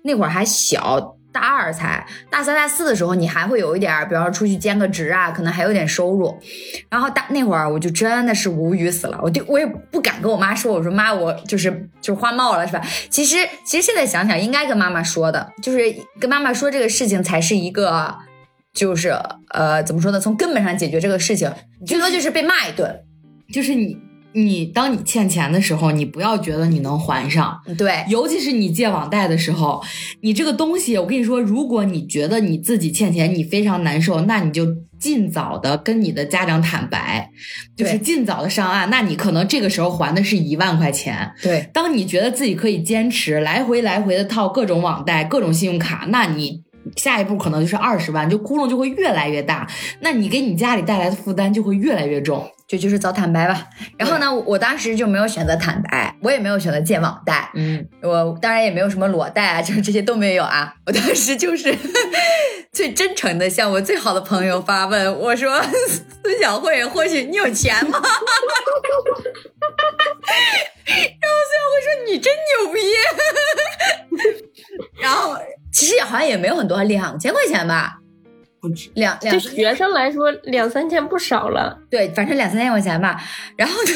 [0.04, 6.36] 那会儿还小，大二才，大三大四的时候你还会有一点，比方说出去兼个职啊，可能还有点收入。
[6.90, 11.70] 然后大那会儿我就真的是无语死了，我就我也不敢跟我妈说，我说妈，我就是
[12.02, 12.82] 就是花冒了是吧？
[13.12, 18.16] 其实其实现在想想应该跟妈妈说的，就是跟妈妈说这个事情才是一个，
[18.74, 19.10] 就是
[19.50, 20.20] 呃怎么说呢？
[20.20, 21.54] 从根本上解决这个事情，
[21.86, 23.04] 最多就是被骂一顿。
[23.54, 23.98] 就是你
[24.34, 29.84] 你当你欠钱的时候，你不要觉得你能还上，对，尤其是你借网贷的时候，
[30.22, 34.68] 你这个东西，我跟你说，如果你觉得你自己欠钱，你非常难受，那你就
[35.00, 37.32] 尽早的跟你的家长坦白，
[37.76, 38.90] 就是尽早的上岸。
[38.92, 41.32] 那你可能这个时候还的是一万块钱。
[41.42, 46.64] 对，当你觉得自己可以坚持来回来回的套各种网贷、各种信用卡，那你
[46.96, 49.68] 下一步可能就是二十万，就窟窿就会越来越大，
[50.02, 52.48] 那你给你家里带来的负担就会越来越重。
[52.68, 53.68] 就就是早坦白吧。
[53.98, 60.74] 然后呢，我当时就没有选择坦白，我也没有选择借网贷，嗯，我当然也没有什么裸贷啊，就是这些都没有啊。
[60.86, 61.74] 我当时就是
[62.74, 65.62] 最真诚的向我最好的朋友发问，我说
[66.24, 68.00] ：“孙小慧，或许你有钱吗？”
[70.88, 72.80] 然后孙小慧说：“你真牛逼。”
[75.02, 75.38] 然后
[75.72, 78.00] 其实也好像也没有很多，两千块钱吧，
[78.60, 78.90] 不止。
[78.96, 81.78] 两两对学生来说，两三千不少了。
[81.90, 83.22] 对，反正两三千块钱吧。
[83.56, 83.92] 然后呢，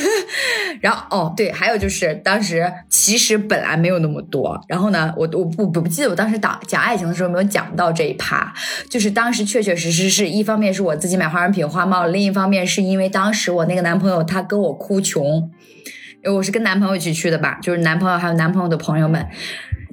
[0.82, 4.60] 然后哦，对，还有就是当时其实本来没有那么多。
[4.68, 8.54] 然后呢，我我我不不记得我当时讲讲爱情的时候有没有讲到这一趴。
[8.90, 15.50] 就是当时确确实实是一方面是我自己买化妆品花冒了，另一方面是因为当时我那个男朋友他跟我哭穷，
[16.24, 19.28] 因为我是跟男朋友一起去的吧，就是男朋友还有男朋友的朋友们。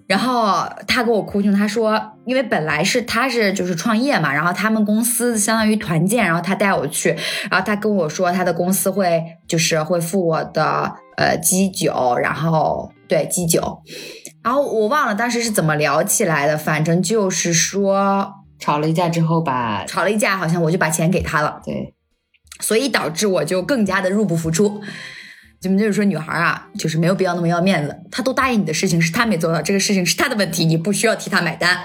[0.08, 7.10] 然后他给我哭穷，他说，因为本来是他是就是创业嘛，然后他们公司相当于团建，然后他带我去，
[7.50, 13.82] 然后他跟我说他的公司会就是会付我的呃基酒，然后对基酒，
[14.42, 21.94] 然后我忘了当时是怎么聊起来的，反正就是说吵了一架之后吧，吵了一架，好像我就把钱给他了，对，
[22.60, 24.80] 所以导致我就更加的入不敷出。
[25.60, 27.96] 怎么就是说女孩啊，就是没有必要那么要面子。
[28.10, 31.78] 她都答应你的事情是她没做到，这个事情是她的问题，你不需要替她买单。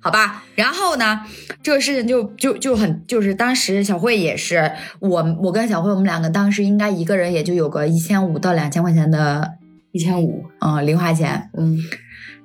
[0.00, 0.44] 好吧。
[0.54, 1.22] 然后呢，
[1.62, 9.52] 这个事情就就就很就是当时小慧也是我我跟小慧我们两个当时应该一个人也就有个一千五到两千块钱的
[9.92, 11.78] 一千五，嗯零花钱，嗯，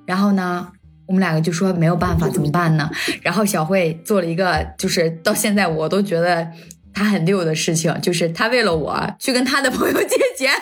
[0.06, 0.68] 然后呢，
[1.06, 2.90] 我们两个就说没有办法，怎么办呢？
[3.20, 6.48] 然后小慧做了一个，就是到现在我都觉得
[6.92, 10.52] 她很溜的事情，就是他为了我去跟他的朋友 借钱，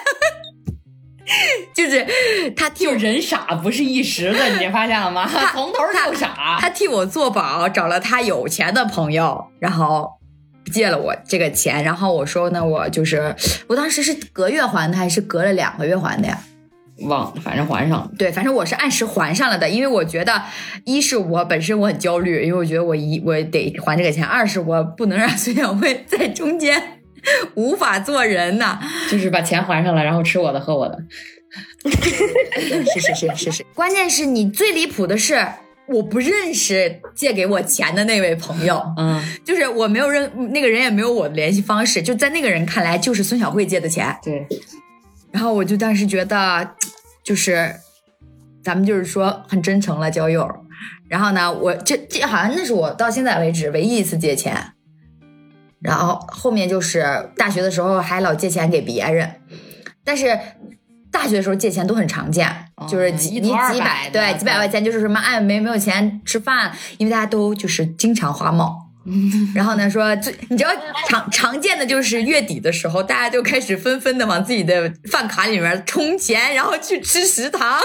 [1.75, 2.07] 就是
[2.57, 5.29] 他就人傻不是一时的，你发现了吗？
[5.31, 6.59] 他从头就傻。
[6.61, 10.11] 他替我做保，找了他有钱的朋友，然后
[10.73, 13.35] 借了我这个钱，然后我说呢，我就是
[13.69, 16.39] 我当时是隔月还的还是隔了两个月还的呀？
[17.07, 18.11] 忘，反正还上了。
[18.19, 20.43] 对，反正我是按时还上了的，因为我觉得，
[20.85, 27.01] 一是我本身我很焦虑，因为我觉得我一我得还这个钱；二是我不能让孙小慧在中间
[27.55, 28.79] 无法做人呐。
[29.11, 30.99] 就是把钱还上了，然后吃我的喝我的。
[31.89, 35.47] 是是是是是，关键是你最离谱的是，
[35.89, 44.15] 我不认识借给我钱的那位朋友，嗯， 就是我没有认那个人也没有我的联系方式，就在那个人看来就是孙小慧借的钱。
[44.23, 44.47] 对，
[45.31, 46.71] 然后我就当时觉得，
[47.25, 47.75] 就是
[48.63, 50.49] 咱们就是说很真诚了交友。
[51.09, 54.73] 然后呢，我这这好像那是我到现在为止唯一一次借钱。
[55.81, 59.41] 然后后面就是大学的时候还老借钱给别人，
[60.05, 60.39] 但是
[61.11, 62.53] 大学的时候借钱都很常见，
[62.89, 68.88] 就是几你几百对几百块钱，就是什么哎没没有钱吃饭，因为大家都就是经常花冒。
[69.55, 70.71] 然后呢，说最你知道
[71.09, 77.79] 常常见的就是月底的时候，大家就开始纷纷的往自己的饭卡里面充钱，然后去吃食堂，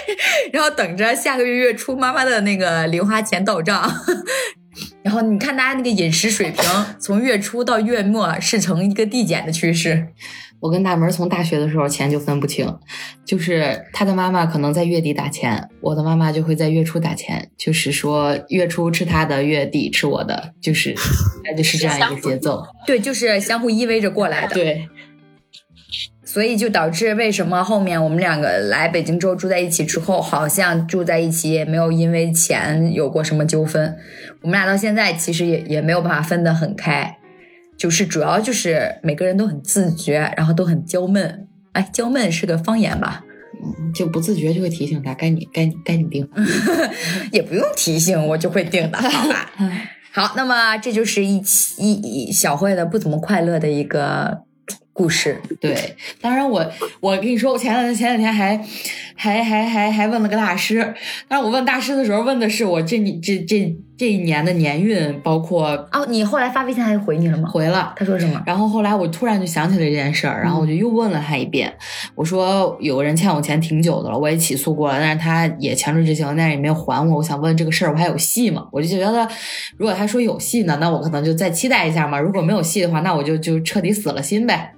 [0.52, 3.90] 然后等着下个月月初妈妈的那个零花钱到账。
[5.02, 6.62] 然后你看大家那个饮食水平，
[7.00, 10.08] 从月初到月末是呈一个递减的趋势。
[10.60, 12.66] 我跟大门从大学的时候钱就分不清，
[13.24, 20.94] 就是他的妈妈可能在月底打钱，我的妈妈就会在月初打钱，就是说月初吃他的，月底吃我的，就是
[21.44, 22.64] 哎就是这样一个节奏。
[22.86, 24.54] 对，就是相互依偎着过来的。
[24.54, 24.88] 对，
[26.24, 33.96] 所以就导致为什么后面我们两个来北京之后住在一起之后，好像住在一起也没有因为钱有过什么纠纷。
[34.42, 37.18] 我们俩到现在其实也也没有办法分得很开，
[37.76, 41.46] 就是主要就是每个人都很自觉，然后都很娇闷。
[41.72, 43.22] 哎，娇闷是个方言吧？
[43.94, 46.28] 就不自觉就会提醒他，该你该你该你定。
[47.32, 49.50] 也不用提醒，我就会定的，好吧？
[50.12, 54.42] 好，那么这就是一期一一小慧的不怎么快乐的一个
[54.92, 55.40] 故事。
[55.60, 58.56] 对，当然我我跟你说，我前两前两天还
[59.14, 60.94] 还还还还问了个大师，
[61.28, 67.48] 但是我问大师的时候问的是我这你这这这一年的年运，包括哦，你后来发微信还回你了吗？
[67.48, 67.94] 回了。
[67.96, 68.42] 他说什么？
[68.44, 71.72] 然后后来我突然就想起了这件事儿，然后我就又问了他一遍，
[72.14, 77.16] 我说有个人欠我钱挺久的了，我也起诉过了，但是他也强制执行，但是也没有还我。
[77.16, 78.66] 我想问这个事儿我还有戏吗？
[78.70, 79.26] 我就觉得
[79.78, 84.72] 如果他说有戏呢，那我可能就再期待一下嘛；如果没有戏的话，那我就就彻底死了心呗。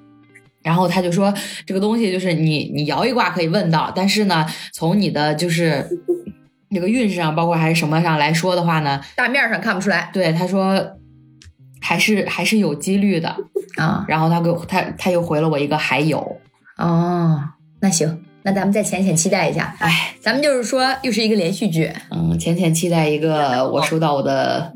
[0.63, 1.33] 然后他就说，
[1.65, 5.89] 这个东西就是你你摇一卦可以问到，但是呢，从你的就是
[6.71, 10.97] 这个运势上，包括还是什么上来说的话呢，大面上看不出来对他说
[11.81, 13.37] 还是还是有几率的。
[13.77, 14.05] 啊。
[14.09, 16.19] 然后他给我他他又回了我一个还有，
[16.77, 17.41] 哦，
[17.81, 19.75] 那行，那咱们再浅浅期待一下。
[19.79, 21.93] 哎，咱们就是说，又是一个连续剧。
[22.11, 24.73] 嗯，浅浅期待一个我收到我的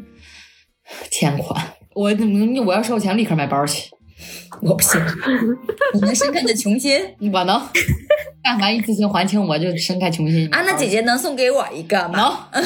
[1.11, 3.91] 欠款，我怎么我要收钱立刻买包去，
[4.63, 5.01] 我不行，
[5.95, 7.01] 你能深刻的穷心
[7.33, 7.61] 我能，
[8.43, 10.63] 但凡一次性还清我就深开穷心啊？
[10.63, 12.49] 那姐姐能送给我一个吗？
[12.53, 12.63] 能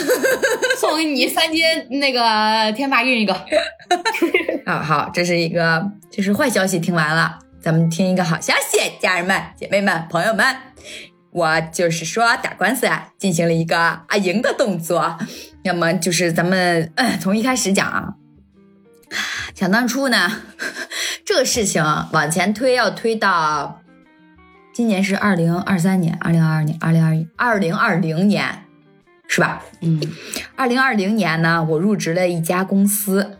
[0.78, 3.34] 送给你三斤那个天发运一个，
[4.66, 6.78] 好好，这是一个，这是坏消息。
[6.78, 10.44] 听完了，咱们听一个好消息，家人们、姐妹们、朋友们，
[11.32, 15.16] 我就是说打官司啊，进行了一个啊赢的动作。
[15.64, 18.14] 那么就是咱们、呃、从一开始讲啊，
[19.54, 20.42] 想当初呢，
[21.24, 23.80] 这个事情往前推，要推到
[24.74, 28.64] 今年是二零二三年、二零二二年、二零二一、二零二零年，
[29.26, 29.62] 是吧？
[29.80, 30.00] 嗯
[30.54, 33.38] 二零二零年呢，我入职了一家公司。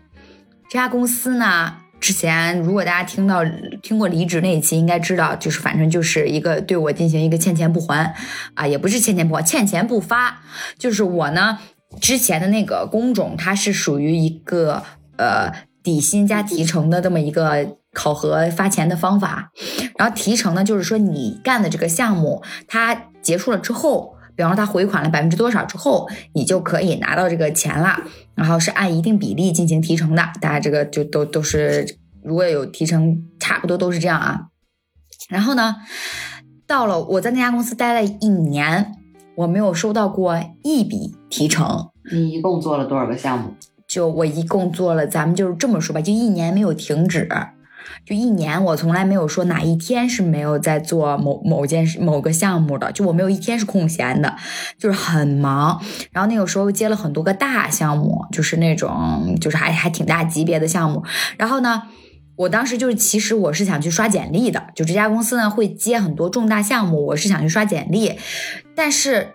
[0.68, 3.44] 这家公司呢，之前如果大家听到
[3.82, 8.14] 听过离职那一期，应该知道，就是反正就是一个对我进行一个欠钱不还
[8.54, 10.40] 啊，也不是欠钱不还，欠钱不发。
[10.78, 11.58] 就是我呢
[12.00, 14.82] 之前的那个工种，它是属于一个
[15.18, 15.52] 呃
[15.82, 19.50] 底薪加提成的这么一个考核发钱的方法。
[19.98, 24.14] 然后提成呢，就是说你干的这个项目，它结束了之后。
[24.36, 27.96] 比方说他回款了百分之多少之后，你就可以拿到这个钱了，
[28.34, 30.22] 然后是按一定比例进行提成的。
[30.42, 34.48] 大家这个就都都是如果有提成，差不多都是这样啊。
[35.30, 35.76] 然后呢，
[36.66, 38.92] 到了我在那家公司待了一年，
[39.36, 43.54] 我没有收到过一笔提成，你一共做了多少个项目？
[43.86, 47.28] 就我一共做了，咱们就是这么说吧，就一年没有停止，
[48.04, 54.36] 就一年我从来没有说哪一天是没有在做某某件事、某个项目的，就我没有一天是空闲的，
[54.78, 55.80] 就是很忙。
[56.10, 61.04] 然后那个时候接了很多个大项目，就是那种就是还还挺大级别的项目。
[61.36, 61.84] 然后呢，
[62.34, 68.18] 我当时就是其实我是想去刷简历的，就这家公司呢会接很多重大项目，我是想去刷简历，
[68.74, 69.28] 但是。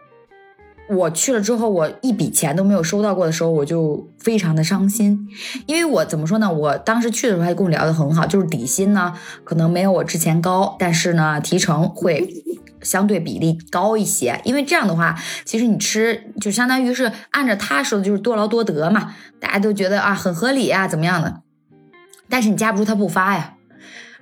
[0.90, 5.26] 我去了之后，我一笔钱都没有收到过的时候，我就非常的伤心，
[5.66, 6.52] 因为我怎么说呢？
[6.52, 9.14] 我当时去的时候还跟我聊得很好，就是底薪呢
[9.46, 12.44] 可能没有我之前高，但是呢提成会
[12.82, 21.42] 相对比例高一些，因为这样的话，其实你吃就相当于是按照他说的，就是多劳多得嘛，大家都觉得啊很合理啊怎么样的，
[22.28, 23.54] 但是你架不住他不发呀。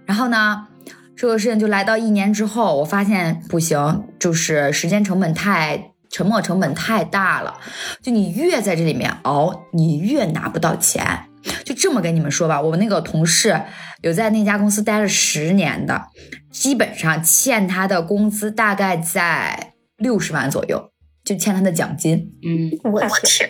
[0.05, 0.68] 然后呢，
[1.16, 5.93] 这个事情就来到一年之后，我发现不行，就是时间成本太。
[6.10, 7.57] 沉没成本太大了，
[8.01, 11.26] 就你越在这里面熬，你越拿不到钱。
[11.64, 13.62] 就这么跟你们说吧，我们那个同事
[14.01, 16.07] 有在那家公司待了十年的，
[16.51, 20.91] 基本上欠他的工资大概在六十万左右，
[21.24, 22.30] 就欠他的奖金。
[22.43, 23.49] 嗯，我天，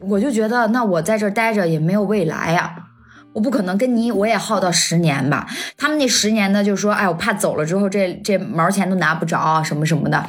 [0.00, 2.74] 我就觉得那我在这待着也没有未来呀，
[3.34, 5.46] 我不可能跟你我也耗到十年吧。
[5.76, 10.26] 他们那十年呢，就说哎，我怕走了之后这这毛钱都拿不着什么什么的。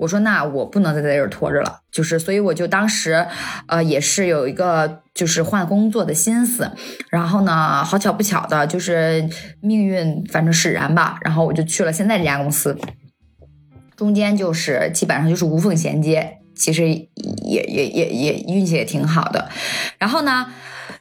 [0.00, 3.26] 我说那我不能再在这儿拖着了，就是所以我就当时，
[3.66, 6.72] 呃，也是有一个就是换工作的心思，
[7.10, 9.28] 然后呢，好巧不巧的，就是
[9.60, 12.78] 命运反正使然吧，然后我就去了现在这家公司，
[13.94, 17.08] 中间就是基本上就是无缝衔接，其实也
[17.44, 19.50] 也也也运气也挺好的，
[19.98, 20.46] 然后呢，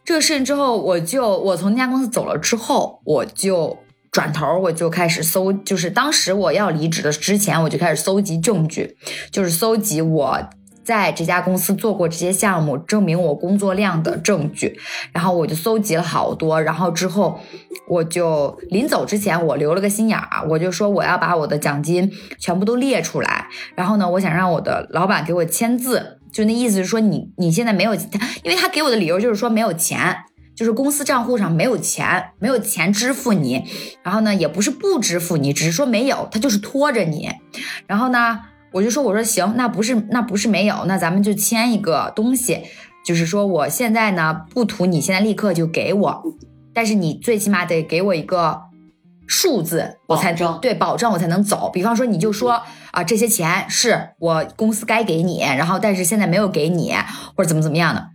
[0.03, 3.79] 这个事情之后，我就我从那家公司走了之后，我就。
[4.11, 8.97] 转头我就开始搜，就是当时我要离职的之前，我就开始搜集证据，
[9.31, 10.49] 就是搜集我
[10.83, 14.79] 在这家公司做过这些项目，证明我工作量的证据。
[15.13, 17.39] 然后我就搜集了好多，然后之后
[17.87, 23.47] 我就临走之前，我留了个心眼儿，我就说我要把我的奖金全部都列出来。
[23.75, 30.15] 然后呢，我想让我的老板给我签字，就那意思是说你你现在没有，因为他给我的理由就是说没有钱。
[30.59, 33.63] 就是公司账户上没有钱，没有钱支付你，
[34.03, 37.31] 然后呢，也不是不支付你，只是说没有，他就是拖着你。
[37.87, 38.41] 然后呢，
[38.73, 42.63] 我就说，我说行，那不是那不是没有，那咱们就签一个东西，
[43.05, 46.23] 就是说我现在呢不图你现在立刻就给我，
[46.73, 48.63] 但是你最起码得给我一个
[49.27, 51.69] 数字，我才证对保证我才能走。
[51.73, 56.93] 比方说，你就说啊，这些钱是我公司该给你，然后但是现在没有给你，
[57.37, 58.07] 或者怎么怎么样的。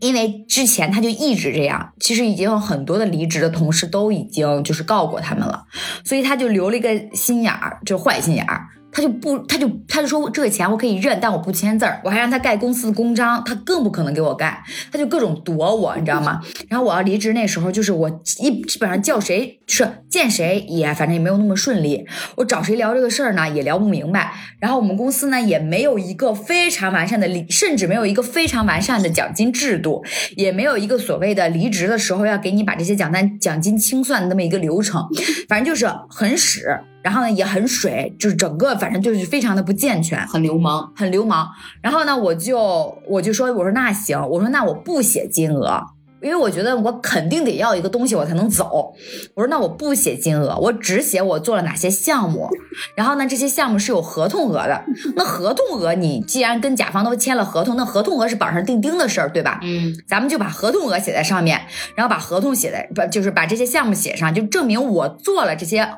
[0.00, 5.66] 因为之前他就一直这样，其实已经有很多的离职的同事都已经就是告过他们了，
[6.04, 8.68] 所以他就留了一个心眼儿，就坏心眼儿。
[8.96, 16.40] 他就不，他就他就说这个钱我可以认，但我不签字儿，我还让他盖公司的公章，他更不可能给我盖，他就各种躲我，你知道吗？
[16.70, 18.08] 然后我要离职那时候，就是我
[18.40, 24.32] 一基本上叫谁是见谁也反正也没有那么顺利，我找谁聊这个事儿呢也聊不明白。
[24.60, 30.02] 然后我们公司呢也没有一个非常完善的离，甚至没有一个非常完善的奖金制度，
[30.36, 35.06] 也没有一个所谓的离职的时候要给你把这些奖单奖金清算的那么一个流程，
[35.50, 36.66] 反正就是很屎。
[37.06, 41.48] 然后呢，也很水，就是整个反正就是非常的不健全，很流氓，很流氓。
[41.80, 45.80] 然后呢，我就我就说，我说那行，我说那我不写金额，
[46.20, 48.92] 因为我觉得我肯定得要一个东西，我才能走。
[49.36, 52.48] 我说那我不写金额，我只写我做了哪些项目。
[52.96, 54.82] 然后呢，这些项目是有合同额的。
[55.14, 59.60] 那合同额，你既然跟甲方都签了合同，那合同额是板上钉钉的事儿，对吧？
[59.62, 61.60] 嗯，咱们就把合同额写在上面，
[61.94, 65.88] 然后把合同写在不就是把这些项目写上，就证明我做了这些。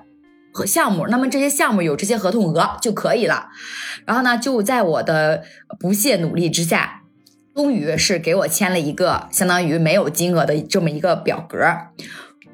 [0.58, 3.50] 和项目，那么这些项目有这些合同额就可以了。
[4.04, 5.44] 然后呢，就在我的
[5.78, 7.02] 不懈努力之下，
[7.54, 11.64] 终于是给我签了一个相当于没有金额的这么一个表格。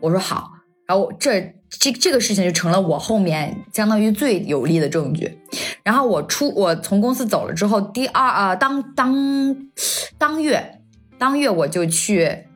[0.00, 0.50] 我说好，
[0.86, 5.38] 然后这这这个事情就成了我后面相当于最有力的证据。
[5.82, 9.56] 然后我出我从公司走了之后，第二啊当当
[10.18, 10.82] 当月
[11.18, 12.48] 当月我就去。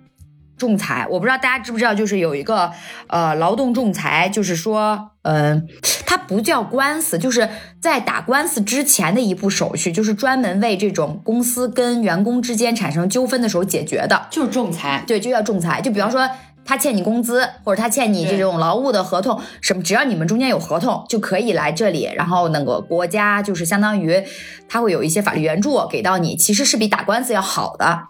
[0.59, 2.73] 仲裁，我不知道大家知不知道，就是有一个
[3.07, 5.67] 呃劳动仲裁，就是说，嗯，
[6.05, 7.49] 它不叫官司，就是
[7.81, 15.81] 在打官司之前的一步手续，就是专门为这种公司跟员工之间产生纠纷的时候解决的，就是仲裁，对，就叫仲裁。
[15.81, 16.29] 就比方说
[16.65, 24.23] 他欠你工资，或者他欠你这种劳务的合同，什么，只要你们中间有合同，就可以来这里，然后那个国家就是相当于
[24.69, 28.09] 他会有一些法律援助给到你，其实是比打官司要好的。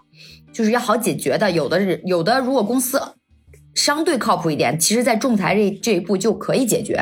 [0.53, 3.01] 就是要好解决的，有的是有的，如果公司
[3.75, 6.95] 相对靠谱一点，其实在仲裁这这一步就可以解决。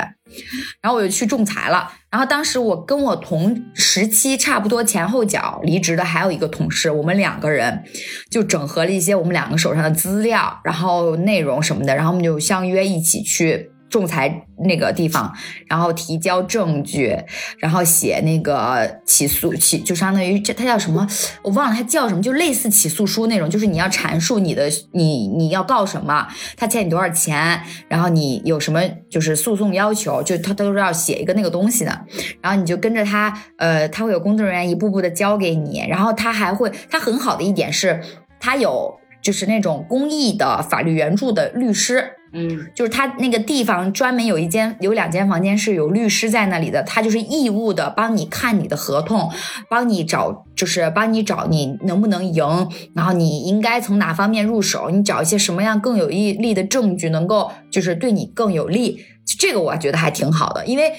[0.82, 1.92] 然后我就去仲裁了。
[2.12, 7.84] 然后当时我跟我同时期差不多前后脚离职的还有一个同事，我们两个人
[8.30, 13.72] 就整合了一些我们两个手上的资料，然后内容什么的，然后我们就相约一起去。
[13.90, 15.34] 仲裁那个地方，
[15.68, 17.18] 然后提交证据，
[17.60, 21.08] 然后写那个起诉起，就相当于这它叫什么？
[21.44, 26.28] 我忘了它叫什么，就类似起诉书那种，就是你要阐述你的你你要告什么，
[26.58, 32.06] 他欠你多少钱，然后你有什么就是诉讼要求，就他都是要写一个那个东西的。
[32.42, 38.02] 然后你就跟着他，呃，他会有工作人员一步步的教给你，然后他还会，他很好的一点是，
[38.40, 42.17] 他有就是那种公益的法律援助的律师。
[42.34, 49.32] 嗯，就是他那个地方专门有一间有两间房间是有律师在那里的，他就是义务的帮你看你的合同，
[49.70, 59.00] 帮你找就是帮你找你能不能赢，然后你应该从哪方面入手，你找一些什么样更有益力的证据，能够就是对你更有利。
[59.40, 60.92] 这个我觉得还挺好的，因为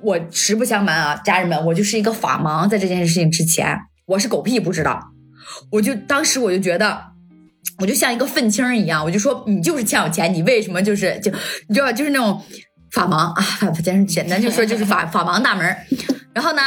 [0.00, 3.76] 我实不相瞒啊，家人们，我就是一个法盲，在这件事情之前，
[4.06, 5.00] 我是狗屁不知道，
[5.72, 7.17] 我就当时我就觉得。
[7.78, 11.30] 我就像一个愤青一样，我就说你就是欠我钱，你为什么就是就
[11.68, 12.42] 你知道就是那种
[12.90, 15.76] 法盲啊，简简单就说就是法 法盲大门。
[16.34, 16.62] 然后呢，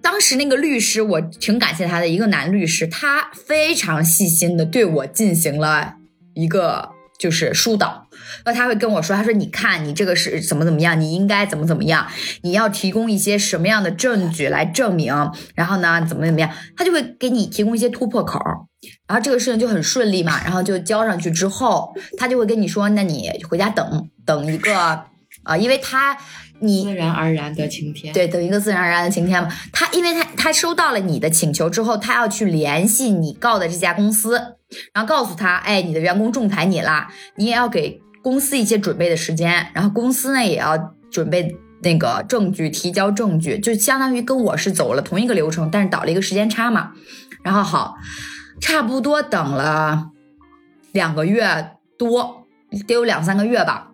[0.00, 5.94] 当时那个律师我挺感谢他的一个男律师，他非常细心的对我进行了
[6.34, 8.05] 一个就是疏导。
[8.46, 12.06] 那他会跟我说，他说你看你这个是怎么怎么样，你应该怎么怎么样，
[12.42, 15.12] 你要提供一些什么样的证据来证明，
[15.54, 18.40] 然后呢怎么怎么样，他就会给你提供一些突破口。
[19.08, 25.02] 然后这个事情就很顺利嘛，然后就交上去之后，他就会跟你说，那你回家等等一个
[25.42, 26.16] 啊，因为他
[26.60, 29.48] 你自然而然的晴天，对，等一个自然而然的晴天嘛。
[29.72, 34.38] 他因为他他收到了你的请求之后，他要去联系你告的这家公司，
[34.92, 40.76] 然后告诉他，哎，你的员工仲裁你啦，你也要给公司一些准备的时间，然后公司呢也要
[41.12, 46.90] 准备那个证据，提交证据，就相当于跟我是走了同一个流程，但是倒了一个时间差嘛。
[47.44, 47.96] 然后好。
[48.58, 50.12] 差不多等了
[50.92, 52.46] 两个月多，
[52.88, 53.90] 得有两三个月吧。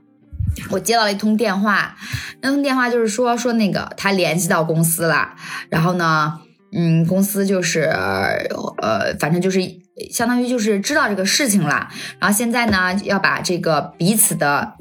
[0.71, 1.97] 我接到了一通电话，
[2.41, 5.35] 那通电话就是说说那个他联系到公司了，
[5.69, 6.39] 然后呢，
[6.73, 9.61] 嗯，公司就是呃，反正就是
[10.11, 14.75] 相当于就是知道这个事情了，然后现在呢要把这个彼此的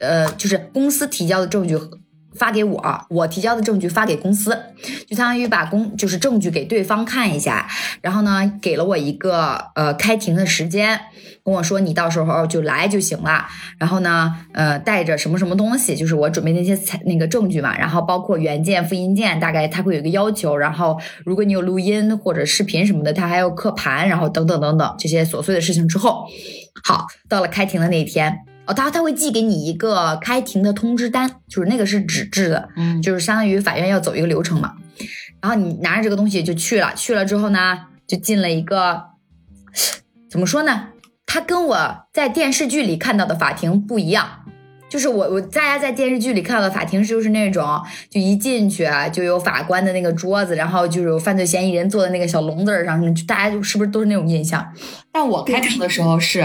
[0.00, 1.78] 呃，就是公司提交的证据。
[2.38, 4.56] 发给我，我提交的证据发给公司，
[5.08, 7.68] 就相当于把公就是证据给对方看一下，
[8.00, 11.00] 然后呢，给了我一个呃开庭的时间，
[11.44, 13.46] 跟我说你到时候就来就行了。
[13.78, 20.56] 然后呢，呃，带着什么什么东西，就是我准备那些材那个证据嘛，然后包括原件、复印件，大概他会有一个要求。
[20.56, 26.26] 然后如果你有录音或者视频什么的，他还要刻盘，然后等等等等这些琐碎的事情之后，
[26.84, 28.47] 好，到了开庭的那一天。
[28.68, 34.74] 哦，他他会寄给你一个开庭的通知单，就是那个是纸质的，嗯，就是相当于法院要走一个流程嘛。
[35.40, 39.04] 然后你拿着这个东西就去了，去了之后呢，就进了一个，
[40.30, 40.88] 怎么说呢？
[41.24, 44.28] 他跟我在电视剧里看到的法庭不一样，
[44.90, 54.66] 就是我我大家在电视剧里看到的法庭就是那种，就一进去就有法官的那个桌子，然后就是有犯罪嫌疑人坐在那个小笼子上，就大家就是不是都是那种印象？
[55.10, 56.44] 但我开庭的时候是。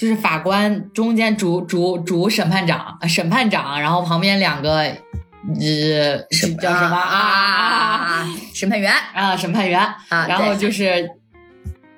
[0.00, 6.18] 就是法官中间主主主审判长，审判长，然后旁边两个，呃，
[6.58, 8.26] 叫什么啊？
[8.54, 9.78] 审判员啊，审判员
[10.08, 11.06] 啊，然后就是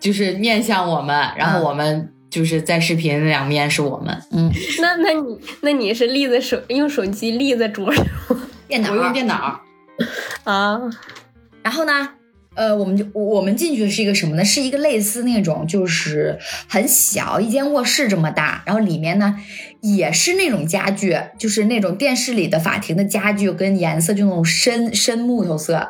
[0.00, 4.50] 就是面向我们，然后我们就是在视频两面是我们，嗯，
[4.80, 8.04] 那那你那你是立在手用手机立在桌上，
[8.66, 9.60] 电脑我用电脑
[10.42, 10.80] 啊，
[11.62, 12.08] 然后呢？
[12.54, 14.44] 呃，我们就我们进去的是一个什么呢？
[14.44, 16.38] 是一个类似那种，就是
[16.68, 19.36] 很小一间卧室这么大，然后里面呢
[19.80, 25.88] 也是那种家具，就是那种电视里的法庭的家具跟颜色就那种深深木头色，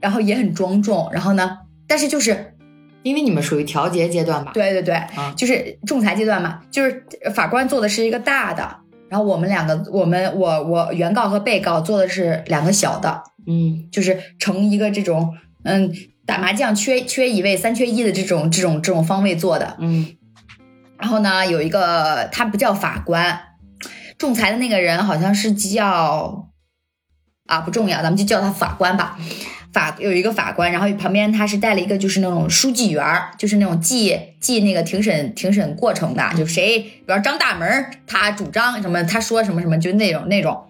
[0.00, 1.10] 然后也很庄重。
[1.12, 2.54] 然后呢，但是就是
[3.02, 4.52] 因为你们属于调解阶段吧？
[4.54, 4.98] 对对对，
[5.36, 7.04] 就是仲裁阶段嘛，就是
[7.34, 8.76] 法官做的是一个大的，
[9.10, 15.34] 然后我们两个，我们我我原告和被告做的是两个小的，嗯，就是成一个这种。
[15.64, 15.92] 嗯，
[16.26, 20.16] 打麻将缺缺一位，三缺一的这种这种这种方位做的，嗯，
[20.98, 23.40] 然后呢，有一个他不叫法官，
[24.16, 26.48] 仲裁的那个人好像是叫
[27.46, 29.18] 啊不重要，咱们就叫他法官吧。
[29.72, 33.04] 法有一个法官，然后旁边他是带了一个就是那种书记员，
[33.38, 40.66] 就是那种记记那个庭审庭审过程的，就谁，比如张大门他主张什么，他说什么什么，就那种那种。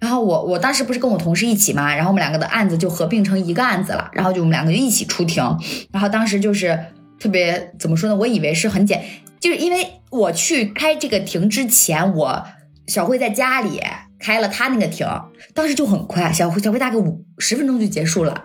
[0.00, 5.44] 然后我我当时不是跟我同事一起嘛，然后我们两个的案子就合并成一个案子了，然后就我们两个就一起出庭，
[5.92, 6.86] 然后当时就是
[7.18, 8.16] 特别怎么说呢？
[8.16, 9.04] 我以为是很简，
[9.38, 12.46] 就是因为我去开这个庭之前，我
[12.86, 13.80] 小慧在家里
[14.18, 15.06] 开了她那个庭，
[15.54, 18.44] 当时就很快，小慧小慧大概五十分钟就结束了。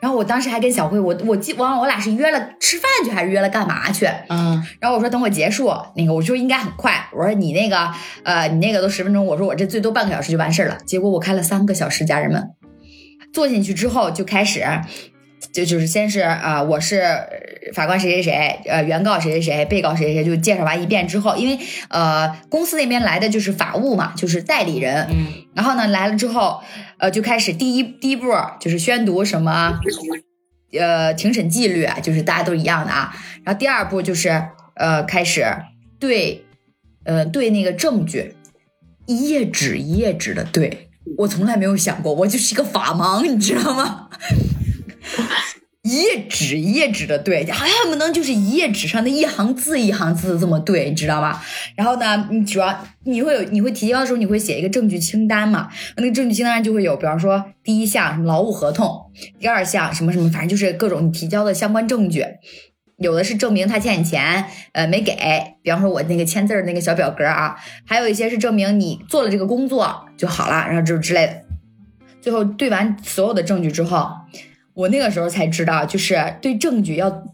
[0.00, 4.06] 然后我当时还跟小慧，我我记忘了我俩是约了吃饭去还是约了干嘛去？
[4.28, 7.88] 嗯然后我说等我结束，那个我说应该很快，我说你那个
[8.24, 10.76] 呃你那个都十分钟，我说我这最多半个小时就完事儿了。
[10.84, 12.50] 结果我开了三个小时，家人们
[13.32, 14.64] 坐进去之后就开始。
[15.54, 17.26] 就就是先是啊、呃我是呃
[17.72, 21.56] 法官谁谁谁，呃，原告谁谁谁，被告谁谁谁，就介绍完一遍之后，因为
[21.88, 26.60] 呃公司那边来的就是法务嘛，就是代理人，嗯然后呢来了之后，
[26.98, 28.26] 呃就开始第一第一步
[28.58, 29.78] 就是宣读什么，
[30.76, 33.14] 呃庭审纪律，就是大家都一样的啊。
[33.44, 35.46] 然后第二步就是呃开始
[36.00, 36.44] 对，
[37.04, 38.34] 呃对那个证据
[39.06, 40.88] 一页纸一页纸的对。
[41.18, 44.08] 我从来没有想过，我就是一个法盲，你知道吗？
[45.84, 51.38] 一页纸一页纸的对，好像不能就是一页纸上的一行字一行字这么对，你知道吗？
[51.76, 55.68] 然后呢，你主要你会有你会提交的时候，你会写一个证据清单嘛？
[55.96, 62.24] 那个证据清单就会有，比方说第一项什么劳务合同，第二项什么什么，反正就是各种你提交的相关证据。
[62.96, 65.12] 有的是证明他欠你钱，呃，没给，
[65.62, 71.42] 比方说我那个签字儿那个小表格啊，还有一些是证明你做了这个工作就好了，然后就之类的。
[72.22, 74.08] 最后对完所有的证据之后，
[74.74, 77.24] 我那个时候才知道，就是对证据要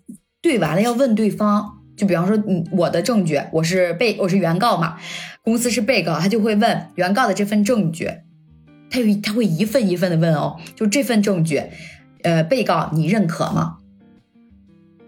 [0.41, 1.77] 对完了要问对方。
[1.97, 4.97] 就比方说，你我的证据，我是被我是原告嘛，
[5.43, 8.11] 公司是被告，他就会问原告的这份证据，
[8.89, 11.63] 他有他会一份一份的问哦，就这份证据，
[12.23, 13.77] 呃，被告你认可吗？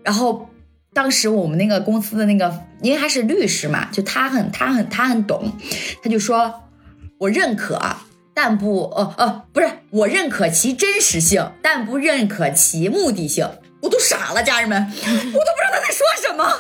[0.04, 0.50] 然后
[0.92, 5.50] 当时我们那个公司的那个，因为他是律师嘛，就他很他很他很懂，
[6.02, 6.64] 他就说
[7.16, 7.80] 我认可，
[8.34, 13.48] 但不呃呃不是我认可其真实性，但不认可其目的性。
[13.80, 16.58] 我都傻了，家人们，我都不知道他在说什么。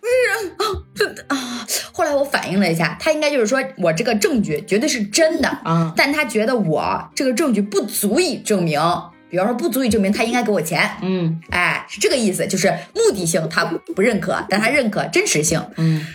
[0.00, 0.62] 不是啊，
[0.94, 1.66] 这啊！
[1.92, 8.80] 后来我反应了一下，他应该就是说我这个证据绝对是真的，啊但他觉得我这个证据不足以证明，
[9.28, 15.60] 比方说不足以证明他应该给我钱，嗯哎，是这个意思，就是目的性他不认可，但他认可真实性。
[15.76, 16.06] 嗯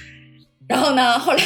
[0.69, 1.43] 然后呢， 后来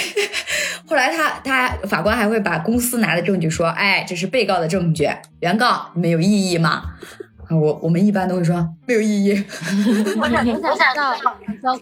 [0.85, 5.09] 后来他他法官还会把公司拿的证据说，哎，这是被告的证据，
[5.39, 6.69] 原告你们有异议吗？
[7.47, 9.45] 啊我我们一般都会说没有异议。
[10.19, 10.99] 我想我想知
[11.63, 11.79] 道，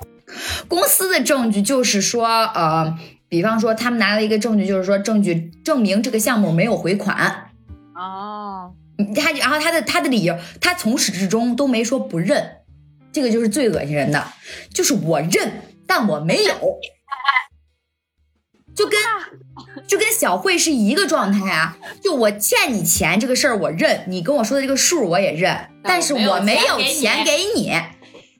[0.67, 7.49] 公司的证据就是说，呃，比方说他们拿了一个证据，就是说证据证明这个项目没有回款，
[7.95, 8.73] 哦，
[9.15, 12.57] 他然后他的他的理由，他从始至终都没说不认，
[13.11, 14.23] 这个就是最恶心人的，
[14.73, 16.53] 就是我认，但我没有，
[18.75, 18.99] 就跟
[19.87, 27.71] 就跟小慧是一个状态啊，就我欠你钱这个事儿我认，你跟我说的这个数我也认，但是我没有钱给你。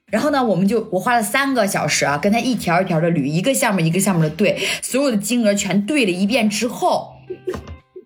[0.07, 7.13] 然后呢，我们就我花了三个小时啊，跟他一条一条的捋，一个项目一个项目的对，所有的金额全对了一遍之后，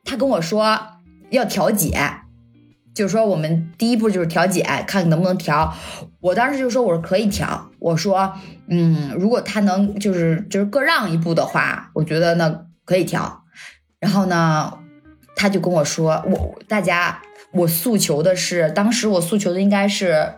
[0.04, 0.80] 他跟我说
[1.32, 1.98] 要调解，
[2.96, 5.72] 就是说我们第一步就是调解，看能不能调。
[6.22, 8.34] 我当时就说我说可以调，我说
[8.68, 13.44] 嗯，如果他能就是就是各让一步的话，我觉得呢可以调。
[14.00, 14.80] 然后呢，
[15.36, 17.22] 他就跟我说我大家
[17.52, 20.34] 我诉求的是，当时我诉求的应该是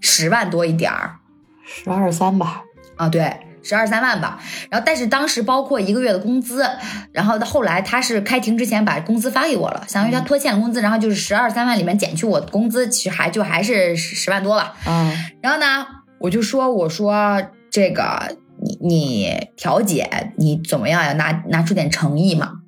[0.00, 1.16] 十万多一点儿，
[1.64, 2.62] 十二三吧，
[2.96, 3.36] 啊，对，
[3.66, 4.38] 十二三万吧。
[4.70, 6.64] 然后，但是当时包括一个月的工资，
[7.12, 14.76] 然后到后来他是开庭之前把工资发给我了，相当于他拖欠了工资，然后就是十二三万里面减去我的工资，其实还就还是十十万多吧。
[14.86, 15.12] 嗯
[15.42, 15.86] 然后呢，
[16.20, 21.12] 我就说，我说这个你你调解你怎么样呀？
[21.14, 22.60] 拿拿出点诚意嘛。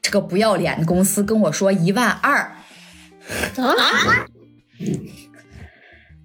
[0.00, 2.34] 这个不要脸的公司跟我说一万二，
[3.56, 3.74] 啊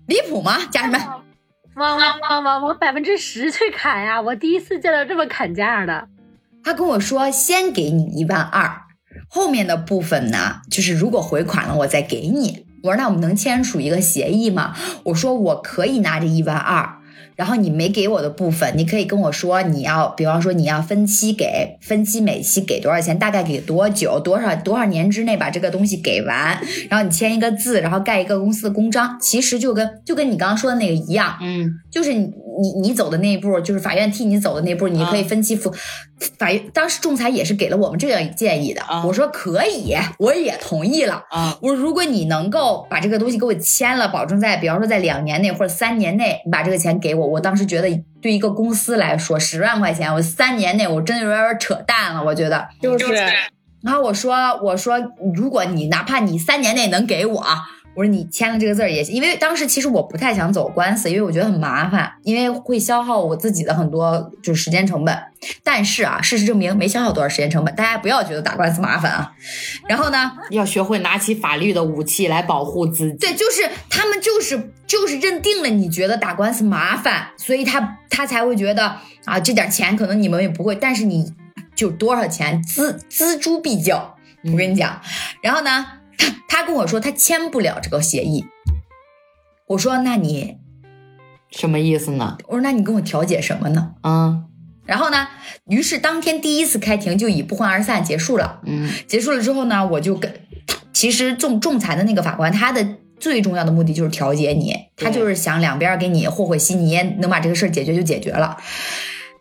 [0.07, 0.57] 离谱吗？
[0.71, 1.01] 家人们，
[1.75, 4.21] 往往往往往百分之十去砍呀！
[4.21, 6.07] 我第一次见到这么砍价的。
[6.63, 8.83] 他跟我说先给你一万二，
[9.27, 12.65] 后面的部分呢，就是如果回款了我再给你。
[12.83, 14.75] 我说那我们能签署一个协议吗？
[15.05, 16.99] 我说我可以拿这一万二，
[17.35, 26.59] 然后你没给我的部分，你可以跟我说你要，比方说你要分期给，分期每期给多少钱，大概给多久，多少多少年之内把这个东西给完，
[26.89, 32.31] 然后你签一个字，然后盖一个公司的公章，其实就跟就跟你刚刚说的那个一样，嗯就是你
[32.61, 35.73] 你你走的那一步，就是法院替你走的那步，你可以啊分期付。
[36.37, 41.23] 法院当时仲裁也是给了我们这样建议的，啊我说可以，我也同意了。
[41.29, 47.89] 啊我说如果你能够把这个东西给我签了，保证在比方说在两年内或者三年内你把这个钱给我，我当时觉得
[48.21, 52.67] 对一个公司来说十万块钱，我三年内我真的有点扯淡了，我觉得。
[52.81, 53.13] 就是
[53.81, 54.97] 然后我说我说
[55.35, 57.45] 如果你哪怕你三年内能给我，
[57.95, 65.17] 我说你签了这个字儿也行，因为当时其实我不太想走官司，因为我觉得很麻烦，因为会消耗我自己的很多就是时间成本。
[65.63, 69.33] 但是啊，事实证明没消耗多少时间成本，大家不要觉得打官司麻烦啊。
[69.87, 73.17] 然后呢， 要学会拿起法律的武器来保护自己。
[73.17, 81.33] 对，就是他们就是就是认定了你觉得打官司麻烦，所以他他才会觉得啊这点钱可能你们也不会，但是你
[81.75, 84.15] 就多少钱锱锱铢必较。
[84.45, 84.99] 我跟你讲，
[85.41, 85.85] 然后呢，
[86.17, 88.45] 他他跟我说他签不了这个协议。
[89.67, 90.57] 我说那你，
[91.49, 92.37] 什么意思呢？
[92.47, 93.95] 我说那你跟我调解什么呢？
[94.03, 94.45] 嗯
[94.85, 95.29] 然后呢，
[95.67, 98.59] 于是当天第一次开庭就以不欢而散结束了。
[98.65, 100.41] 嗯结束了之后呢，我就跟，
[100.91, 102.85] 其实仲仲裁的那个法官，他的
[103.17, 108.57] 最重要的目的就是调解你，他就是想两边给你和和稀泥，能把这个事儿解决就解决了。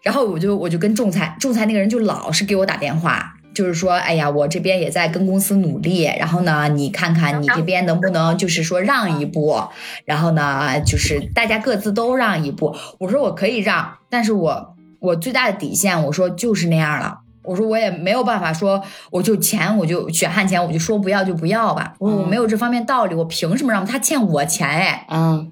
[0.04, 9.60] 然后我就我就跟仲裁仲裁那个人就老是给我打电话，就是说，哎呀，我这边也在跟公司努力，然后呢，你看看你这边能不能就是说让一步，
[10.04, 12.74] 然后呢，就是大家各自都让一步。
[12.98, 17.18] 我说我可以让，但是我我最大的底线，我说就是那样了。
[17.44, 21.94] 我说我也没有办法说，我就钱我就血汗钱我就说不要就不要吧。
[21.98, 25.06] 我说我没有这方面道理，我凭什么让他欠我钱哎？
[25.10, 25.50] 嗯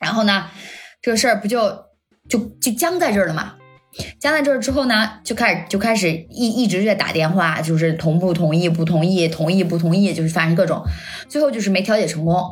[0.00, 0.44] 然后呢，
[1.00, 1.70] 这个事儿不就
[2.28, 3.54] 就就僵在这儿了嘛？
[4.18, 10.82] 加在这儿之后呢，就开始就开始一一直在打电话，就是同不同意，不同意，同意不同意，就是反正各种，
[11.28, 12.42] 最后就是没调解成功。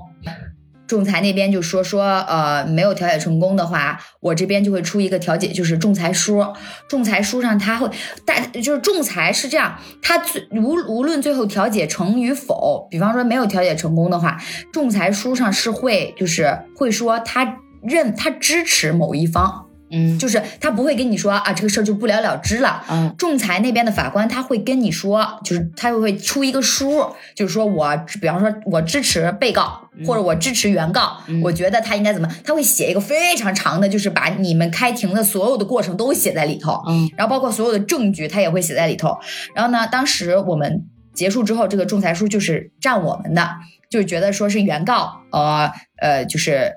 [0.84, 6.45] 仲裁那边就说说，呃，没有调解成功的话，我这边就会出一个调解，就是仲裁书。
[6.86, 7.88] 仲裁书上他会，
[8.26, 14.38] 但就是仲裁是这样，他最无无论最后调解成与否，比方说没有调解成功的话，
[14.70, 22.82] 仲裁书上是会就是会说他认他支持某一方，嗯就是他不会跟你说啊这个事儿就不了了之了。
[22.90, 29.80] 嗯仲裁那边的法官他会跟你说，就是他会出一个书，就是说我比方说我支持被告。
[30.07, 32.26] 或者我支持原告，我觉得他应该怎么？
[32.43, 39.18] 他会写一个非常长的，就是把你们开庭的所有的过程都写在里头，嗯然后包括所有的证据，他也会写在里头。
[39.55, 43.47] 然后呢，当时我们结束之后，这个仲裁书就是占我们的，
[43.90, 45.70] 就是觉得说是原告，呃
[46.01, 46.72] 呃，就是，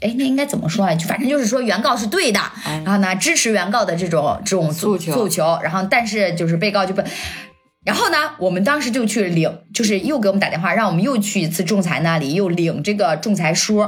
[0.00, 0.94] 哎，那应该怎么说啊？
[0.94, 7.02] 就反正就是说原告是对的，嗯然后呢支持原告的这种这种诉求诉求，然后但是就是被告就不。
[7.84, 13.78] 然后呢，我们当时就去领，就是又给我们打电话，让我们又去一次仲裁那里，又领这个仲裁书。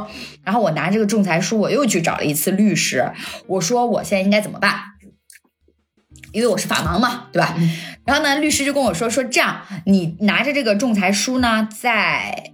[0.42, 3.12] 然后我拿这个仲裁书，我又去找了一次律师，
[3.46, 4.74] 我说我现在应该怎么办？
[6.32, 7.54] 因为我是法盲嘛，对吧？
[8.06, 12.52] 然后呢，律师就跟我说说这样，你拿着这个仲裁书呢，在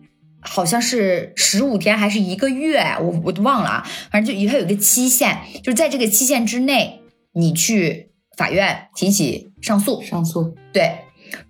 [0.49, 7.01] 好像是十五天还是一个月，我我都忘了啊，反正就它有一个期限，就是在这个期限之内，
[7.33, 10.01] 你去法院提起上诉。
[10.01, 11.01] 上诉对，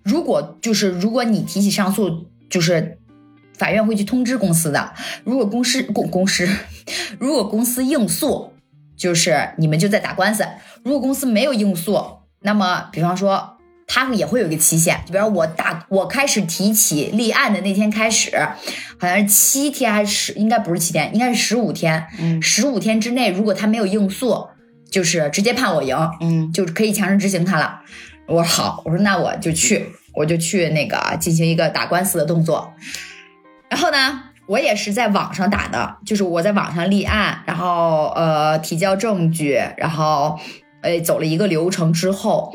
[0.03, 2.97] 如果就是如果你提起上诉，就是
[3.57, 4.93] 法院会去通知公司的。
[5.23, 6.49] 如果公司公公司，
[7.19, 8.51] 如果公司应诉，
[8.97, 10.43] 就是你们就在打官司；
[10.83, 11.99] 如果公司没有应诉，
[12.41, 13.56] 那么比方说。
[13.87, 18.37] 他也会有一个期限，就比方我打我开始提起立案的那天开始，
[18.99, 22.05] 好像是七天还是十，应该不是七天，应该是十五天。
[22.19, 24.47] 嗯十五天之内，如果他没有应诉，
[24.91, 25.97] 就是直接判我赢。
[26.19, 27.81] 嗯就是可以强制执行他了。
[28.27, 32.73] 我说好，我说那我就去，我就去那个进行一个打官司的动作。
[33.69, 40.37] 然后呢，我也是在网上打的，就是我在网上立案，然后呃提交证据，然后
[40.81, 42.53] 呃走了一个流程之后，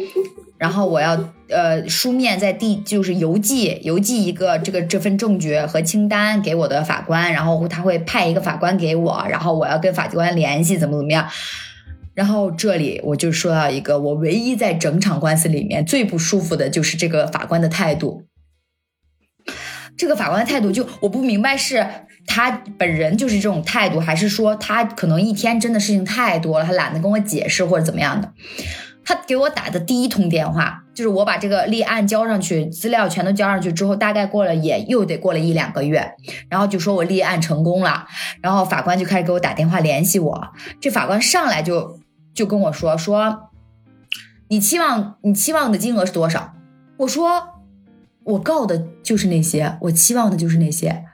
[0.63, 11.29] 然后我要呃书面在递就是邮寄邮寄一个这个这份证据和清单给我的法官，然后他会派一个法官给我，然后我要跟法官联系怎么怎么样。
[12.15, 18.23] 然后这里我就说到一个，我唯一在整场官司里面最不舒服的就是这个法官的态度。
[19.97, 21.85] 这个法官的态度就我不明白是
[22.25, 28.33] 他本人就是这种态度，还是说他可能一天真的事情太多了，他懒得跟我解释或者怎么样的。
[29.05, 36.15] 他给我打的第一通电话，就是我把这个立案交上去，资料全都交上去之后，大概过了也又得过了一两个月，
[36.49, 38.07] 然后就说我立案成功了，
[38.41, 40.49] 然后法官就开始给我打电话联系我。
[40.81, 41.99] 这法官上来就
[42.33, 43.51] 就跟我说说，
[44.49, 46.55] 你期望你期望的金额是多少？
[46.99, 47.61] 我说
[48.25, 51.05] 我告的就是那些，我期望的就是那些。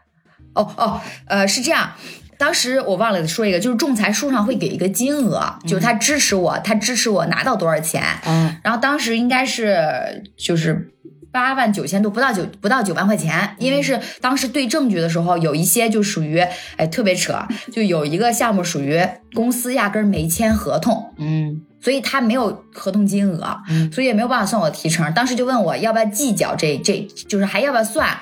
[0.55, 1.93] 哦哦，呃，是这样。
[2.39, 8.03] 当时我忘了说一个，就是仲裁书上会给一个金额，就是他支持我，他支持我拿到多少钱。
[8.25, 10.93] 嗯然后当时应该是就是
[11.31, 16.39] 八万九千多，不到九不到九万块钱，因为是当时对证据的时候，有一些就属于
[16.77, 17.37] 哎特别扯，
[17.73, 19.01] 就有一个项目属于
[19.35, 25.13] 公司压根儿没签合同，嗯所以他没有合同金额，嗯所以也没有办法算我的提成。
[25.13, 28.19] 当时就问我要不要计较这这，就是还要不要算？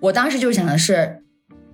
[0.00, 1.22] 我当时就想的是，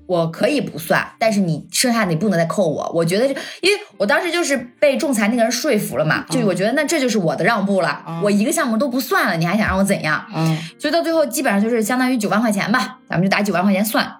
[0.07, 2.90] 我可以不算，但是你剩下的你不能再扣我。
[2.94, 3.26] 我觉得，
[3.61, 10.24] 因为我当时就是被仲裁那个人说服了嘛，就我觉得那这就是我的让步了，我一个项目都不算了，你还想让我怎样？
[10.34, 14.18] 嗯，所以到最后基本上就是相当于九万块钱吧，咱们就打九万块钱算。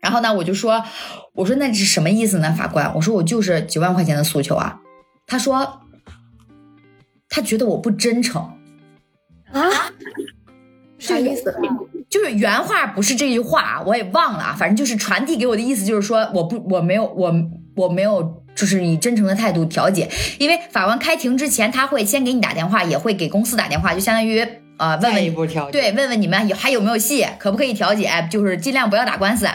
[0.00, 0.84] 然后呢，我就说，
[1.32, 2.94] 我说那是什么意思呢，法官？
[2.94, 4.80] 我说我就是九万块钱的诉求啊。
[5.26, 5.80] 他说，
[7.30, 8.42] 他觉得我不真诚
[9.50, 9.70] 啊，
[10.98, 11.56] 啥意思？
[12.14, 17.34] 就是原话不是这句话啊，我也忘了啊，反正就是传递给我的意思就是说，我不我没有我
[17.74, 20.08] 我没有就是以真诚的态度调解，
[20.38, 24.46] 因为法官开庭之前他会先给你打电话，也会给公司打电话，就相当于
[24.76, 29.48] 呃问问一步调解，对，问问你们有还有没有戏，可不可以调解，就是尽量不要打官司。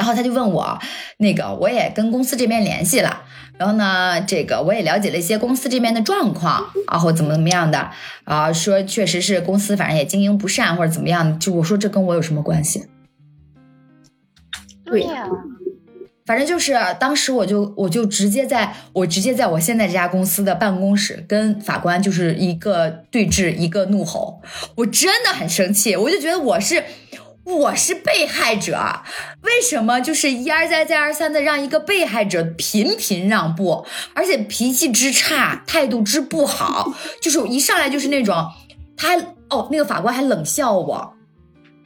[0.00, 0.78] 然后他就问我，
[1.18, 3.24] 那个我也跟公司这边联系了。
[3.58, 7.90] 然后呢，这个我也了解了一些公司这边的状况，然后怎么怎么样的
[8.24, 12.86] 啊，说确实是公司反正也经营不善或者怎么样，就我说这跟我有什么关系？
[14.86, 15.28] 对呀，
[16.24, 24.40] 反正就是当时我就我就直接在我直接在我现在这家公司的办公室跟法官就是一个对峙，一个怒吼，
[24.76, 26.82] 我真的很生气，我就觉得我是。
[27.44, 29.02] 我是被害者，
[29.42, 38.50] 为什么就是一而再再而三的让一个被害者频频让步，而且脾气之差，态度之不好， 就是一上来就是那种，
[38.96, 39.16] 他
[39.48, 41.14] 哦，那个法官还冷笑我，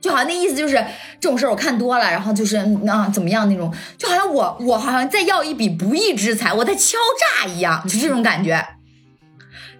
[0.01, 0.75] 就好像那意思就是
[1.19, 6.99] 这种事儿我看多了，然后就是啊怎么样那种，就好像我我好像在要一笔不义之财，我在敲
[7.41, 8.67] 诈一样，就这种感觉。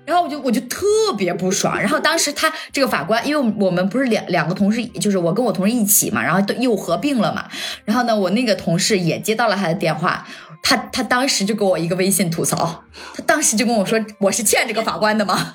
[0.05, 0.87] 然后我就我就特
[1.17, 7.49] 别不爽，然后当时他这个法官，因为我们不是两两个同事，就是我跟我同事一起嘛，然后都又合并了嘛，
[7.85, 10.27] 然后呢，我那个同事也接到了他的电话，
[10.63, 12.85] 他他当时就给我一个微信吐槽，
[13.15, 15.55] 他当时就跟我说我是欠这个法官的吗？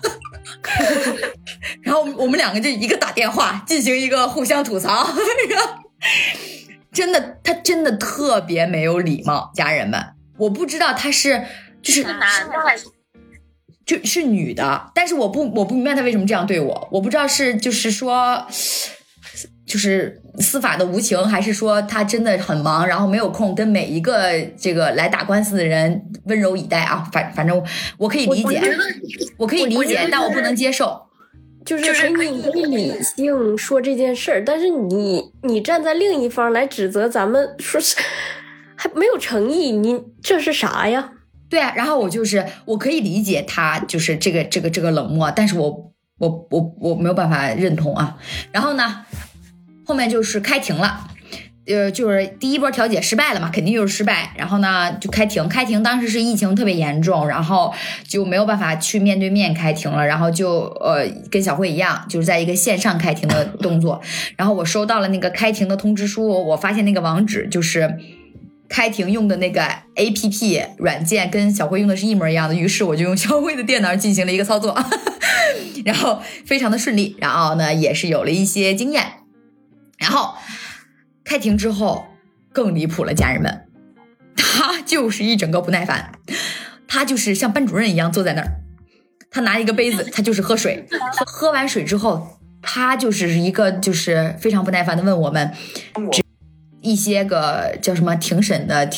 [1.84, 5.08] 然后我们两个就一个打电话进行一个互相吐槽，
[6.92, 10.04] 真的他真的特别没有礼貌，家人们，
[10.38, 11.46] 我不知道他是
[11.84, 12.20] 就是男
[12.50, 12.86] 的还是？
[13.90, 18.46] 就是女的，但是我不我不明白他为什么这样对我，我不知道是就是说，
[19.66, 27.04] 就是司法的无情，还是说他真的很忙，然后没有空跟每一个这个来打官司的人温柔以待啊。
[27.12, 27.60] 反反正
[27.98, 28.62] 我可以理解，
[29.38, 31.08] 我可以理解，但我不能接受。
[31.66, 32.30] 就是可以
[32.68, 37.98] 理性说这件事儿，但是你你站在另一方来指责咱们，说是
[38.76, 41.14] 还没有诚意，你这是啥呀？
[41.50, 48.18] 对啊，然后我就是我可以理解他就是这个这个这个冷漠，但是我我我我没有办法认同啊。
[48.52, 49.04] 然后呢，
[49.84, 51.08] 后面就是开庭了，
[51.66, 54.32] 呃，就是第一波调解失败了嘛，肯定就是失败。
[54.38, 57.74] 然后呢，就开庭，开庭当时是疫情特别严重，然后
[58.08, 64.00] 就没有办法去面对面开庭了，然后就呃跟小慧一样，就是在一个线上开庭的动作。
[64.38, 67.98] 然后我收到了那个开庭的通知书，我发现那个网址就是。
[68.70, 69.64] 开庭用的那个
[69.96, 74.78] A P P 软件跟小辉用的是一模一样的，于是我就用小辉的电脑进行了一个操作，
[75.84, 79.04] 然后非常的顺利，然后呢也是有了一些经验，
[79.98, 80.36] 然后
[81.24, 82.06] 开庭之后
[82.54, 83.66] 更离谱了，家人们，
[84.36, 86.12] 他就是一整个不耐烦，
[86.88, 88.52] 他就是像班主任一样坐在那儿，
[89.32, 90.88] 他拿一个杯子， 他就是喝水，
[91.26, 95.52] 喝完水之后，他就是一个就是非常不耐烦的问我们。
[96.90, 98.90] 一些个叫什么庭审的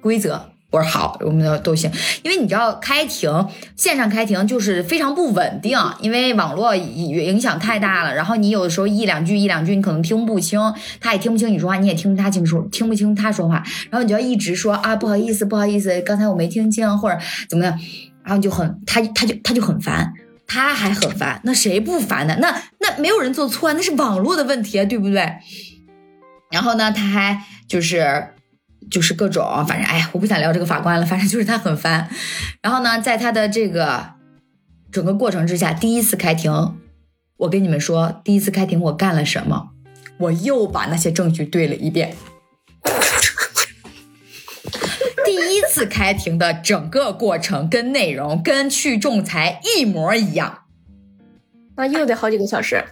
[0.00, 1.90] 规则，我说好，我们都都行。
[2.22, 8.14] 因为你知道开庭线上开庭就是非常不稳定，因为网络影响太大了。
[8.14, 10.60] 然后你有的时候一两句一两句你可能听不清，
[11.00, 13.64] 他也听不清你说话，你也听不他清楚，听不清他说话。
[13.90, 17.18] 然后你就要一直说啊不好意思不好意思，刚才我没听清或者
[17.48, 17.78] 怎么样，
[18.22, 20.12] 然后就很他他就他就很烦，
[20.46, 22.36] 他还很烦，那谁不烦呢？
[22.40, 25.34] 那那没有人做错啊，那是网络的问题啊，对不对？
[26.54, 28.28] 然后呢，他还就是
[28.88, 32.08] 就是各种，反正哎呀，我不想聊这个法官了，反正就是他很烦。
[32.62, 34.12] 然后呢，在他的这个
[34.92, 36.76] 整个过程之下，第一次开庭，
[37.38, 39.70] 我跟你们说，第一次开庭我干了什么？
[40.18, 42.14] 我又把那些证据对了一遍。
[45.26, 50.60] 第一次开庭的整个过程跟内容跟去仲裁一模一样，
[51.76, 52.84] 那又得好几个小时。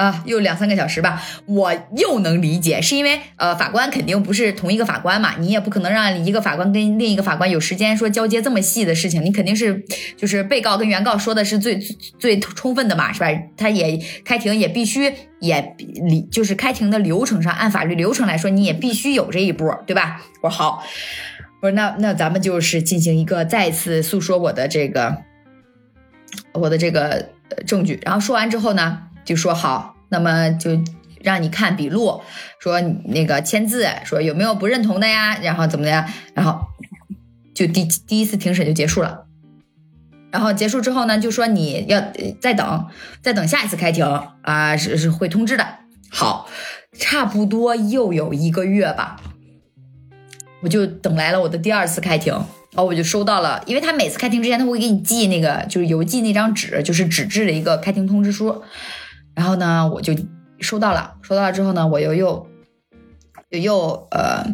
[0.00, 9.84] 啊，又两三个小时吧，我又能理解，是因为呃，法官肯定不是同一个法官嘛，你也不可能让一个法官跟另一个法官有时间说交接这么细的事情，你肯定是
[10.16, 11.78] 就是被告跟原告说的是最
[12.18, 13.26] 最充分的嘛，是吧？
[13.58, 20.22] 他也开庭也必须也理，就是开庭的流程上，按法律流程来说，你也必须有这一步，对吧？
[20.40, 20.82] 我说好，
[21.60, 25.18] 我说那那咱们就是进行一个再次诉说我的这个
[26.54, 27.28] 我的这个
[27.66, 29.02] 证据，然后说完之后呢？
[29.24, 30.70] 就说好，那么就
[31.22, 32.20] 让你看笔录，
[32.58, 36.60] 说那个签字，说有没有不认同的呀，然后怎么的呀，然后
[37.54, 39.26] 就第第一次庭审就结束了。
[40.30, 42.00] 然后结束之后呢，就说你要
[42.40, 42.86] 再等，
[43.20, 44.06] 再等下一次开庭
[44.42, 45.66] 啊、是是会通知的。
[46.08, 46.48] 好，
[46.96, 49.20] 差不多又有一个月吧，
[50.62, 58.62] 我就等来了我的第二次开庭，然后我就收到了，因为他每次开庭之前他会给你寄那个就是邮寄那张纸，就是纸质的一个开庭通知书，
[59.40, 60.12] 然后呢我就
[60.58, 62.46] 收到了，收到了之后呢，我又又
[63.48, 64.44] 又又呃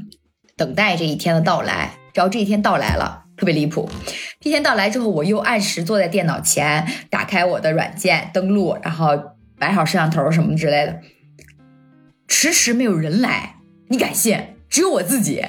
[0.57, 3.91] 等待这一天的到来，只要这一天到来了，特别离谱。
[4.39, 9.21] 这一天到来之后，我又按时坐在电脑前，打开我的软件登录，然后
[9.59, 11.01] 摆好摄像头什么之类的，
[12.29, 13.57] 迟迟没有人来，
[13.89, 14.39] 你敢信？
[14.71, 15.45] 只有我自己，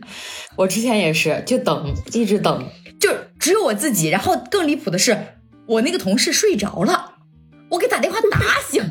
[0.56, 2.66] 我之前也是，就等，一直等。
[2.98, 4.08] 就只有我自己。
[4.08, 5.18] 然后更离谱的是，
[5.66, 7.09] 我那个同事睡着了，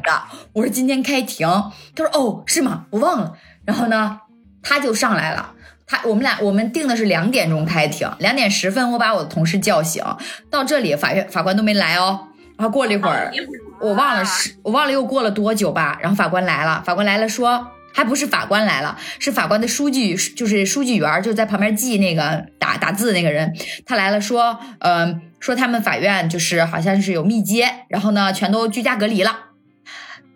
[0.09, 0.23] 的。
[0.53, 1.47] 我说今天开庭，
[1.95, 2.85] 他说哦是吗？
[2.89, 3.33] 我忘了。
[3.65, 4.21] 然后呢，
[4.63, 5.53] 他就上来了。
[5.85, 10.03] 他我们俩我们定的是两点钟开庭，两点十分我把我的同事叫醒，
[10.49, 12.27] 到这里法院法官都没来哦。
[12.57, 13.31] 然后过了一会儿，
[13.79, 15.99] 我忘了是我忘了又过了多久吧。
[16.01, 17.67] 然后法官来了，法官来了说。
[17.91, 23.51] 还不是法官来了，是法官的书记，就是书记员，就在旁边记那个打打字那个人，
[23.83, 29.35] 他来了说，嗯、说他们法院就是好像是有密接，然后呢全都居家隔离了，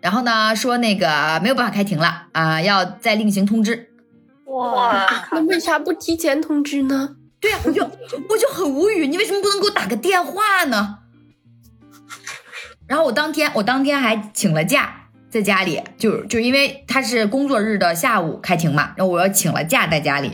[0.04, 3.88] 然后呢说那个没有办法开庭了啊、要再另行通知。
[4.44, 7.16] 哇，那为啥不提前通知呢？
[7.40, 7.82] 对呀、我就
[8.28, 10.98] 我就很无语，你为什么不能给我打个电话呢？
[12.86, 15.00] 然后我当天我当天还请了假。
[15.30, 20.30] 在家里，就就因为他是工作日的下午开庭嘛，然后我要请了假在家里，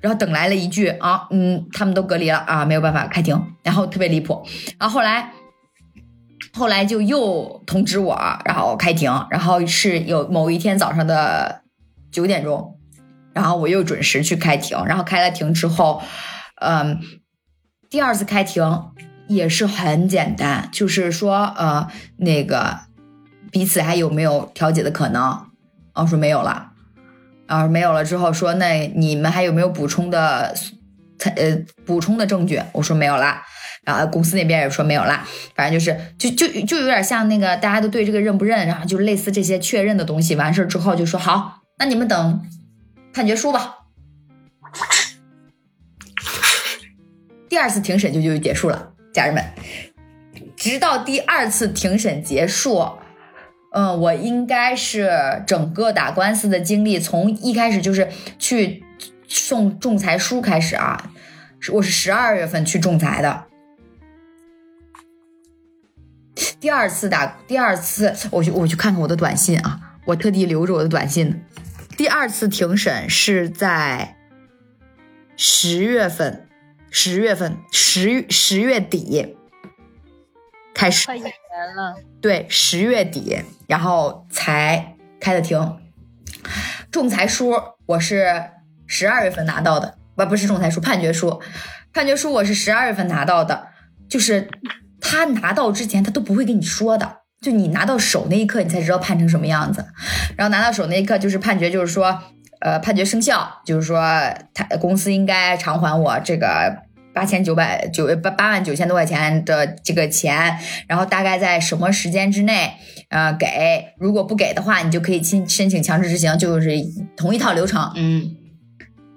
[0.00, 4.44] 然后等来了一句啊，嗯，他们都隔离了啊，没有办法开庭，然后特别离谱，
[4.76, 5.32] 然后后来
[6.52, 11.62] 后来就又通知我，然后开庭，然后是有某一天早上的
[12.10, 12.78] 九点钟，
[13.32, 16.02] 然后我又准时去开庭，然后开了庭之后，
[16.60, 17.00] 嗯，
[17.88, 18.64] 第二次开庭
[19.28, 22.80] 也是很简单，就是说呃那个。
[23.52, 25.46] 彼此还有没有调解的可能？
[25.94, 26.70] 我，说没有了，
[27.48, 30.54] 啊，没有了之后说，那你们还有没有补充的，
[31.18, 32.62] 呃，补充的证据？
[32.74, 33.42] 我说没有了，
[33.96, 40.36] 然后公司那边也说没有啦，反正就是就就就有点像那个大家都对这个认不认，然后就类似这些确认的东西。
[40.36, 42.42] 完事儿之后就说好，那你们等
[43.12, 43.76] 判决书吧。
[47.48, 49.44] 第二次庭审就就结束了，家人们，
[50.56, 52.88] 直到第二次庭审结束。
[53.72, 58.82] 嗯，我应该是整个打官司的经历，从一开始就是去
[59.28, 61.10] 送仲裁书开始啊，
[61.72, 63.44] 我是十二月份去仲裁的。
[66.60, 71.42] 第二次打，第二次我去我去看看我的短信啊，我特地留着我的短信。
[71.96, 74.16] 第二次庭审是在
[75.36, 76.46] 十月份，
[76.90, 79.36] 十月份十十月底
[80.74, 81.06] 开始。
[81.06, 81.32] 快一年
[81.74, 85.78] 了，对，十月底，然后才开的庭。
[86.90, 87.54] 仲裁书
[87.86, 88.50] 我是
[88.86, 91.40] 十二月份拿到的，不不是仲裁书，判决书，
[91.92, 93.68] 判决书我是十二月份拿到的，
[94.08, 94.50] 就是
[95.00, 99.84] 他拿到之前他都不会跟你说的，就你拿到手那一刻你才知道判成什么样子，
[100.36, 102.22] 然后拿到手那一刻就是判决，就是说，
[102.60, 104.00] 呃，判决生效，就是说
[104.54, 106.82] 他公司应该偿还我这个。
[107.12, 112.72] 八千九百九八八万九千多块钱的这个钱，然后大概在什么时间之内，
[113.08, 116.70] 呃，给，如果不给的话，你就可以申申请强制执行，就是
[117.16, 117.92] 同一套流程。
[117.96, 118.36] 嗯，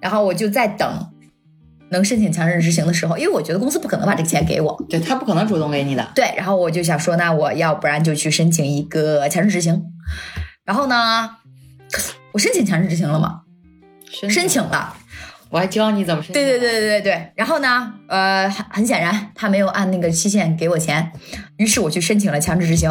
[0.01, 1.12] 然后我就在等
[1.93, 6.11] 能申请强制执行的时候，因为我觉得公司不可能把这个钱给我，对他不可能主动给你的。
[6.13, 9.81] 对，然后我就想说，那我要不然就去申请一个强制执行。
[10.65, 11.29] 然后呢，
[12.33, 13.41] 我申请强制执行了吗？
[14.29, 14.97] 申请了。
[15.49, 16.41] 我还教你怎么申请。
[16.41, 17.31] 对对对对对对。
[17.35, 21.11] 然后呢，呃，很很显然他没有按那个期限给我钱，
[21.57, 22.89] 于是我去申请了强制执行。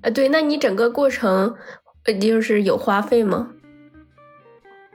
[0.00, 1.54] 呃，对，那你整个过程
[2.06, 3.48] 呃就是有花费吗？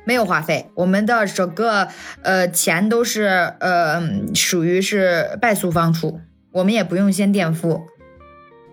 [0.10, 1.88] 没有花费，我们的整个
[2.24, 4.02] 呃钱都是呃
[4.34, 6.20] 属于是败诉方出，
[6.52, 7.84] 我们也不用先垫付，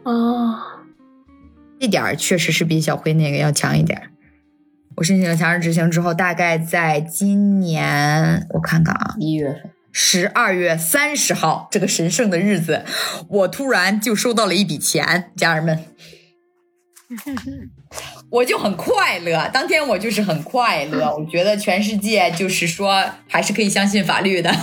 [0.04, 0.54] 哦，
[1.78, 4.08] 这点儿确实是比小辉那个要强一点儿。
[4.96, 12.82] 我申请了强制执行之后，大概在今年我看看啊，一月份，十二月三十号这个神圣的日子，
[13.28, 15.84] 我突然就收到了一笔钱，家人们，
[18.36, 19.48] 我就很快乐。
[19.50, 24.54] 当天我就是很快乐， 我觉得全世界就是说还是可以相信法律的。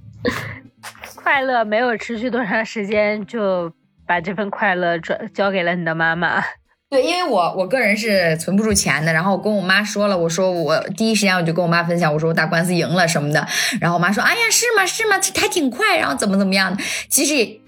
[1.16, 3.72] 快乐没有持续多长时间，就
[4.06, 6.42] 把这份快乐转交给了你的妈妈。
[6.90, 13.46] 对，因为我我个人是存不住钱的，然后我跟我妈说了，我说我第一时间我就跟我妈分享，我说我打官司赢了什么的，
[13.80, 17.60] 然后我妈说，哎呀，是吗是吗，还挺快，然后怎么怎么样的，其实也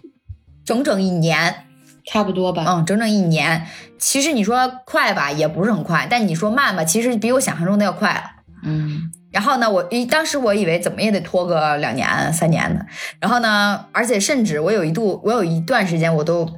[0.66, 1.66] 整整一年，
[2.05, 2.65] 差不多吧。
[2.67, 3.67] 嗯，整整一年，
[3.99, 8.23] 其实你说快吧，也不是很快，但你说慢吧，其实比我想象中的要快了。
[8.65, 12.87] 嗯，然后呢，我一当时我以为怎么也得拖个两年三年的，
[13.19, 16.49] 然后呢，而且甚至我有一度，我有一段时间我都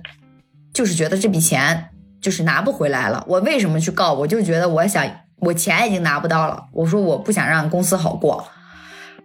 [0.73, 1.89] 就是觉得这笔钱
[2.21, 3.25] 就是拿不回来了。
[3.27, 4.13] 我为什么去告？
[4.13, 8.47] 我就觉得我想我钱已经拿不到了，我说我不想让公司好过，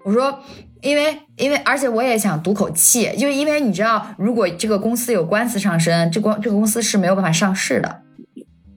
[0.05, 0.39] 我说
[0.81, 8.01] 因为因为而且我也想赌口气，就是因为你知道，如果这个公司有官司上身，这公这个公司是没有办法上市的。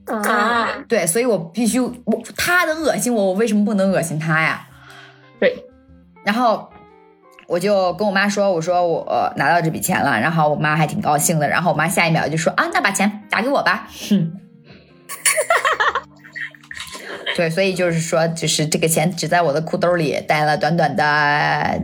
[0.05, 4.67] 啊，对，所以我必须我他能恶心我，我为什么不能恶心他呀？
[5.39, 5.65] 对，
[6.25, 6.69] 然后
[7.47, 13.87] 我就跟我妈说，我说我、呃拿到这笔钱了，然后我妈还挺高兴的，然后我妈下一秒就说啊，那把钱打给我吧。
[14.09, 14.33] 哼，
[17.35, 21.81] 对，所以就是说，就是这个钱只在我的裤兜里待了短短的，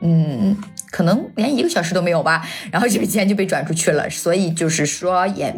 [0.00, 0.56] 嗯，
[0.90, 5.54] 可能连一个小时都没有吧，然后这笔钱就被转出去了，所以就是说也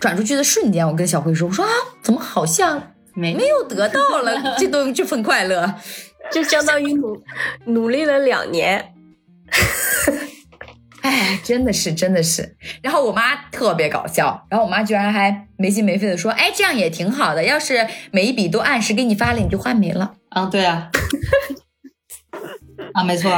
[0.00, 1.70] 转出去的瞬间，我跟小慧说，我说啊，
[2.02, 5.74] 怎么好像没没有得到了 这东这份快乐？
[6.30, 7.22] 就相当于努
[7.66, 8.92] 努力了两年。
[11.06, 12.56] 哎，真的是，真的是。
[12.82, 20.14] 然后我妈特别搞笑，然后我妈居然还没心没肺的说：“哎，这样也挺好的，要是每一笔都按时给你发了，你就换没了。
[20.30, 20.90] 啊，对啊，
[22.92, 23.30] 啊，没错，”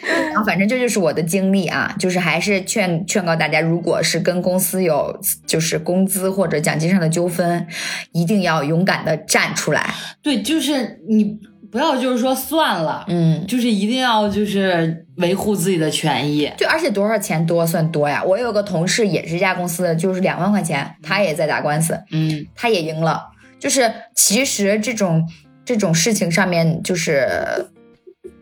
[0.00, 7.66] 然后反正这就是我的经历啊，就是还是劝劝告大家，如果是跟公司有就是工资或者奖金上的纠纷，
[8.12, 9.92] 一定要勇敢的站出来。
[10.22, 11.38] 对，就是你
[11.70, 16.50] 不要就是说算了，嗯，就是一定要就是维护自己的权益。
[16.56, 18.22] 就而且多少钱多算多呀？
[18.24, 23.28] 我有个同事也是一家公司的，就是两万块钱，他也在打官司，嗯，他也赢了。
[23.58, 25.28] 就是其实这种
[25.64, 27.28] 这种事情上面，就是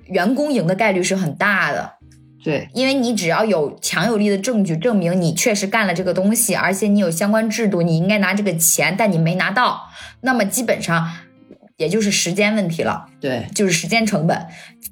[0.07, 1.95] 员工赢的概率是很大的，
[2.45, 9.89] 对，因为你只要有强有力的证据证明你确实干了这个东西，而且你有相关制度，你应该拿这个钱，但你没拿到，
[10.20, 11.09] 那么基本上
[11.77, 13.07] 也就是时间问题了。
[13.20, 14.47] 对，就是时间成本。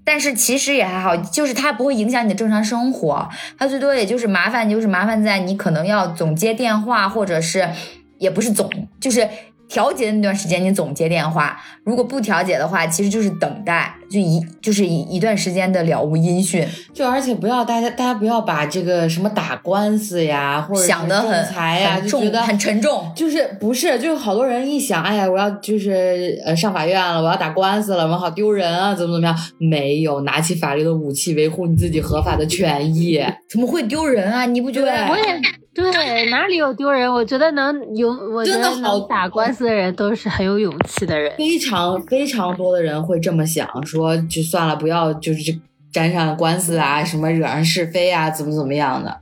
[0.06, 3.28] 但是其实也还好，就是它不会影响你的正常生活，
[3.58, 7.70] 它最多也就是麻烦，就是麻烦在你可能要总接电话，或者是
[8.18, 8.70] 也不是总，
[9.00, 9.26] 就是
[9.66, 11.58] 调节的那段时间你总接电话。
[11.84, 16.66] 如果不调节的话，其实就是等待，就一就是一一段时间的了无音讯。
[16.92, 23.10] 就而且不要大家大家不要把这个什么打官司呀，或者想的很仲裁呀，就觉得很沉重。
[23.16, 29.36] 就是不是，就是好多人一想，哎呀，我要就是呃上法院了，我要打官司了，我好丢人啊，怎么怎么样？
[29.58, 33.20] 没有，拿起法律的武器，维护你自己合法的权益。
[33.50, 34.46] 怎么会丢人啊？
[34.46, 34.86] 你不觉得？
[34.86, 35.40] 对我也
[35.74, 37.12] 对，哪里有丢人？
[37.12, 41.32] 我觉得能有，我觉得真的好能打官司的人都是很有勇气的人。
[41.36, 45.58] 非常非常多的人会这么想，说就算了，不要就是
[45.92, 49.20] 沾上官司啊，什么惹上是非啊，怎么怎么样的。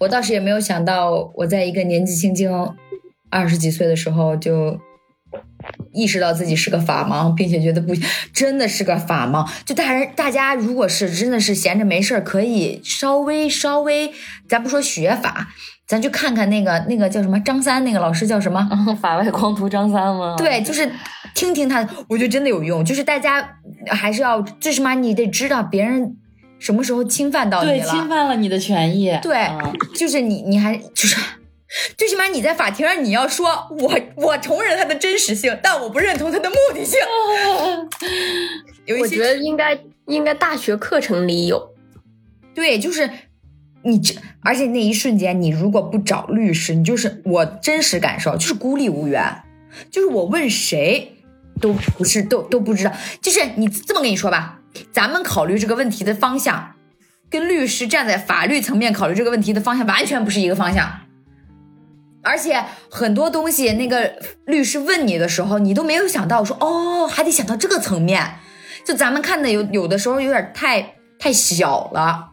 [0.00, 2.50] 我倒是也没有想到，我在一个年纪轻轻
[3.30, 4.78] 二十几岁的时候就
[5.92, 7.94] 意识到自己是个法盲，并且觉得不
[8.32, 9.48] 真的是个法盲。
[9.64, 14.12] 就大人大家如果是真的是闲着没事儿，可以稍微稍微，
[14.48, 15.48] 咱不说学法，
[15.86, 18.68] 咱去看看那个那个叫什么张三那个老师叫什么？
[19.00, 20.34] 法外光图张三吗？
[20.36, 20.90] 对，就是
[21.34, 22.84] 听听他，我觉得真的有用。
[22.84, 26.16] 就是大家还是要，最起码你得知道别人
[26.58, 27.86] 什么时候侵犯到你对，了。
[27.86, 29.18] 侵犯了你的权益。
[29.22, 31.16] 对，嗯就是你，你还就是，
[31.96, 36.98] 最起码你在法庭上你要说，我我承认他的真实性，但我不认同他的目的性。
[38.84, 41.70] 有一些我觉得应该应该大学课程里有。
[42.54, 43.08] 对，就是
[43.84, 49.42] 你这，而且那一瞬间，你如果不找律师，你就是我真实感受就是孤立无援，
[49.90, 51.14] 就是我问谁
[51.60, 52.92] 都不是都都不知道。
[53.20, 54.60] 就是你这么跟你说吧，
[54.92, 56.74] 咱们考虑这个问题的方向，
[57.30, 61.00] 跟律师站在法律层面考虑这个问题的方向完全不是一个方向。
[62.24, 64.14] 而且很多东西，那个
[64.46, 68.36] 律师问你的时候，你都没有想到说哦，还得想到这个层面。
[68.84, 72.30] 就咱们看的有有的时候有点太太小了，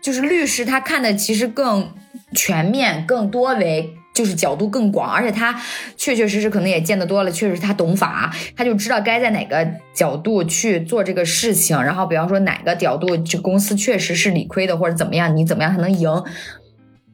[0.00, 1.94] 就是律师他看的其实更
[2.34, 5.60] 全面、更多维，就是角度更广，而且他
[5.96, 11.82] 确确实实可能也见得多了，确实他懂法，他就知道该在哪个角度去做这个事情。
[11.82, 16.08] 然后比方说哪个角度这公司确实是理亏的，或者怎么样，你怎么样才能赢？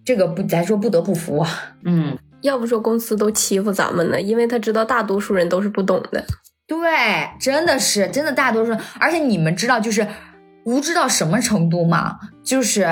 [0.04, 1.74] 这个不，咱说不得不服啊。
[1.84, 6.24] 嗯，要不说公司都欺负咱们呢，因为他知道大多数人都是不懂的。
[6.66, 6.78] 对，
[7.40, 10.06] 真的是真的，大多数，而且你们知道，就是
[10.64, 12.18] 无知到什么程度吗？
[12.44, 12.86] 就是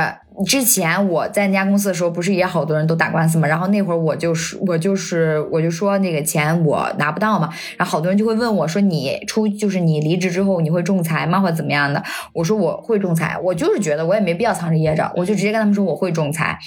[0.47, 3.49] 之前我在那家公司的时候，不是也好多人都打官司嘛？
[3.49, 12.03] 然后那会儿我就是我就是我就说那个钱我拿不到嘛，然后好多人就会问我说你出就是你离职之后你会仲裁吗或者怎么样的？
[12.33, 16.59] 我说我会仲裁，我就是觉得我也没必要藏着掖着，我就直接跟他们说我会仲裁。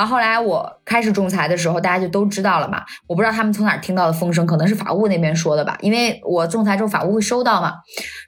[0.00, 2.82] 然后后来我开始仲裁的时候，大家就都知道了嘛。
[3.06, 7.74] 我不知道他们从哪儿听到的风声，可能是法务那边说的吧，因为我仲裁之后法务会收到嘛。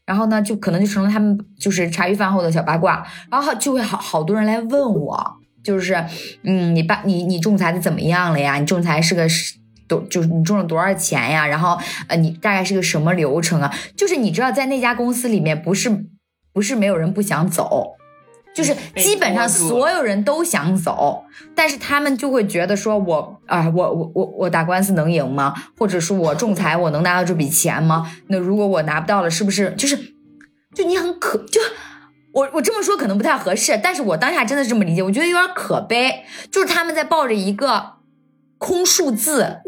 [0.05, 5.27] 然后呢，就可能就成了他们就是茶余饭后的小八卦，然后就会好好多人来问我，
[5.65, 5.95] 就是
[6.45, 8.57] 嗯，你把你你仲裁的怎么样了呀？
[8.57, 9.27] 你仲裁是个
[9.89, 11.47] 多就是你中了多少钱呀？
[11.47, 11.79] 然后
[12.09, 13.75] 呃，你大概是个什么流程啊？
[13.97, 16.05] 就是你知道在那家公司里面，不是
[16.53, 17.95] 不是没有人不想走。
[18.55, 21.25] 就是基本上所有人都想走，
[21.55, 25.55] 但是他们就会觉得说，我啊，我我我我打官司能赢吗？
[25.79, 28.11] 或者是我仲裁我能拿到这笔钱吗？
[28.27, 29.97] 那如果我拿不到了，是不是就是
[30.75, 31.61] 就你很可就
[32.33, 37.95] 我我这么说可能不太合适，但是我当下真的是这么理解，我觉得有点可悲，就是他们在抱着一个
[38.59, 39.61] 空数字，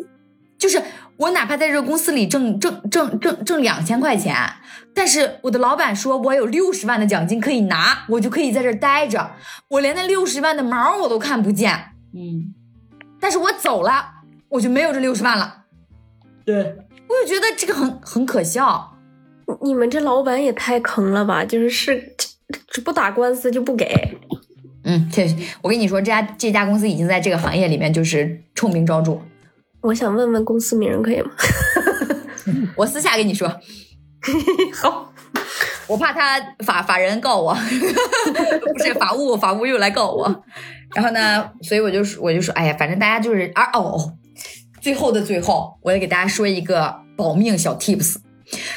[0.59, 0.82] 就是
[1.16, 4.36] 我哪怕在这个公司里挣挣挣挣挣两千块钱。
[4.95, 9.33] 但是我的老板说，我有六十万的奖金可以拿，我就可以在这儿待着。
[9.69, 11.73] 我连那六十万的毛我都看不见。
[12.15, 12.55] 嗯，
[13.19, 15.65] 但是我走了，我就没有这六十万了。
[16.45, 16.55] 对，
[17.09, 18.97] 我就觉得这个很很可笑。
[19.62, 21.45] 你们这老板也太坑了吧！
[21.45, 22.15] 就是
[22.71, 24.16] 是不打官司就不给。
[24.85, 25.27] 嗯，这
[25.61, 29.19] 我跟你说，这家这家公司已经在这个行业里面就是臭名昭著。
[29.81, 31.31] 我想问问公司名可以吗？
[32.77, 33.61] 我私下跟你说。
[34.75, 35.13] 好，
[35.87, 37.55] 我怕他法法人告我，
[38.73, 40.45] 不是法务，法务又来告我。
[40.95, 44.15] 然后呢，所以我就说，我就说，哎呀，反正大家就是啊哦，
[44.81, 48.17] 最后的最后，我要给大家说一个保命小 tips，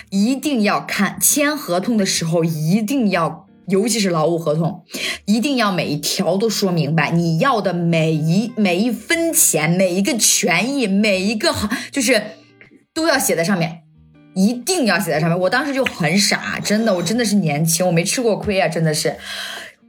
[0.10, 4.84] 一定要看签合同的时候，一定要，尤其是劳务合同，
[5.26, 12.22] 一定要每一条都说明白，你要的每一每一分钱，每一个权益，每一个好，就是
[12.94, 13.84] 都要写在上面。
[14.38, 15.40] 一定要写在上面。
[15.40, 19.16] 我当时就很傻，真的，我真的是年轻，我没吃过亏啊，真的是。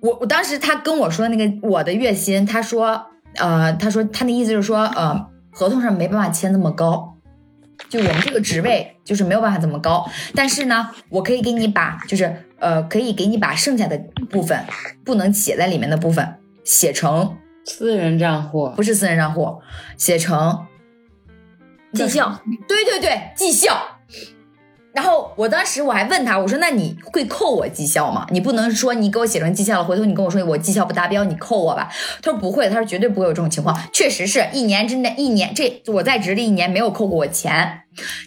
[0.01, 3.05] 我我当时他跟我说那个我的月薪，他说，
[3.37, 7.15] 呃，他说他那意思就是说，呃，合同上没办法签那么高，
[7.91, 10.09] 就我们这个职位就是没有办法这么高。
[10.35, 13.99] 但是呢，我可以给你把，就是呃，可以给你把剩下的
[14.31, 14.65] 部分
[15.05, 19.61] 不能写在里面的部分写成私人账户，不是私人账户，
[19.99, 20.67] 写成
[21.93, 22.41] 绩效。
[22.67, 23.98] 对对对，绩效。
[24.95, 28.27] 然后我当时我还问他，我说那你会扣我绩效吗？
[28.31, 31.89] 你不能说你给我写成绩效了，回头你跟我说我绩效不达标，你扣我吧。
[32.23, 33.79] 他说不会，他说绝对不会有这种情况。
[33.93, 37.83] 确实是一年之内，一年这我在职的一年没有扣过我钱。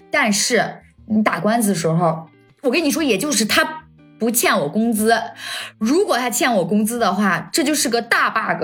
[0.10, 2.28] 但是你打官司的时候，
[2.62, 3.86] 我跟你说，也就是他
[4.20, 5.20] 不欠我工资。
[5.78, 8.64] 如果他欠我工资的话，这就是个大 bug。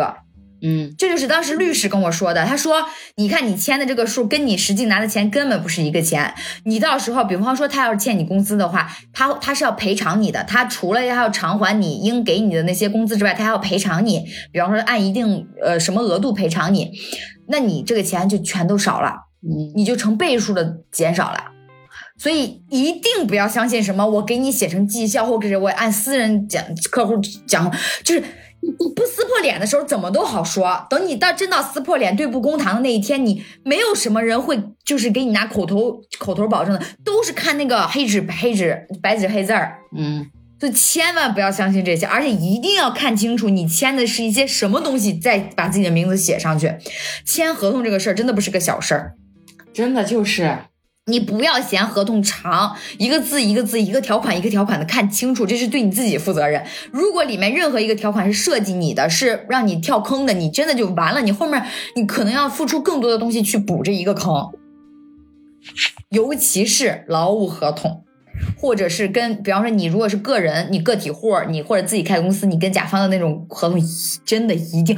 [0.61, 2.45] 嗯，这就是当时律师跟我说的。
[2.45, 2.83] 他说
[3.15, 6.33] ：“你看你签的这个数，跟你实际拿的钱根本不是一个钱。
[6.63, 10.43] 你到时候，比方说他要是欠你工资的话，他他是要赔偿你的。
[10.45, 14.25] 他除了要偿还你应给你的那些工资之外，他还要赔偿你。
[14.51, 16.91] 比方说按一定呃什么额度赔偿你，
[17.47, 19.13] 那你这个钱就全都少了，
[19.43, 21.51] 嗯，你就成倍数的减少了。
[22.17, 27.71] 所以一定不要相信什么我给你写成绩效，或者是我按私人讲客户讲，
[28.03, 28.23] 就是。”
[28.61, 39.79] 你不撕破脸的时候怎么都好说，等你到真到撕破脸、对簿公堂的那一天，你没有什么人会就是给你拿口头口头保证的，都是看那个黑纸黑纸白纸黑字儿。
[39.95, 40.25] 嗯，
[40.59, 46.75] 就千万不要相信这些，而且一定要看清楚你签的是一些什么东西，再把自己的名字写上去。
[47.25, 49.13] 签合同这个事儿真的不是个小事儿，
[49.73, 50.57] 真的就是。
[51.09, 56.61] 你不要嫌合同长，一个字一个字，一个条款一个条款的看清楚，这是对你自己负责任。
[56.91, 61.21] 如果里面任何一个条款是设计你的，是让你跳坑的，你真的就完了。
[61.21, 61.65] 你后面
[61.95, 64.51] 你可能要付出更多的东西去补这一个坑。
[66.09, 68.03] 尤其是劳务合同，
[68.57, 73.81] 或者是跟，比方说你如果是个人，你个体户，你或者自己开公司，你跟甲方的那种合同，
[74.25, 74.97] 真的一定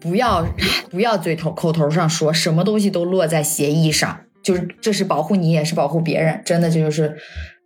[0.00, 0.44] 不要
[0.90, 4.20] 不要嘴头口头上说，什么东西都落在协议上。
[4.44, 7.16] 就是这是保护你，也是保护别人，真的这就是，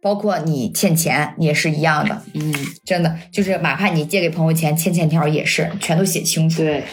[0.01, 6.63] 包括你欠钱也是一样的，嗯，真的就是哪怕你借给朋友钱，欠欠条也是全都写清楚。
[6.63, 6.85] 对，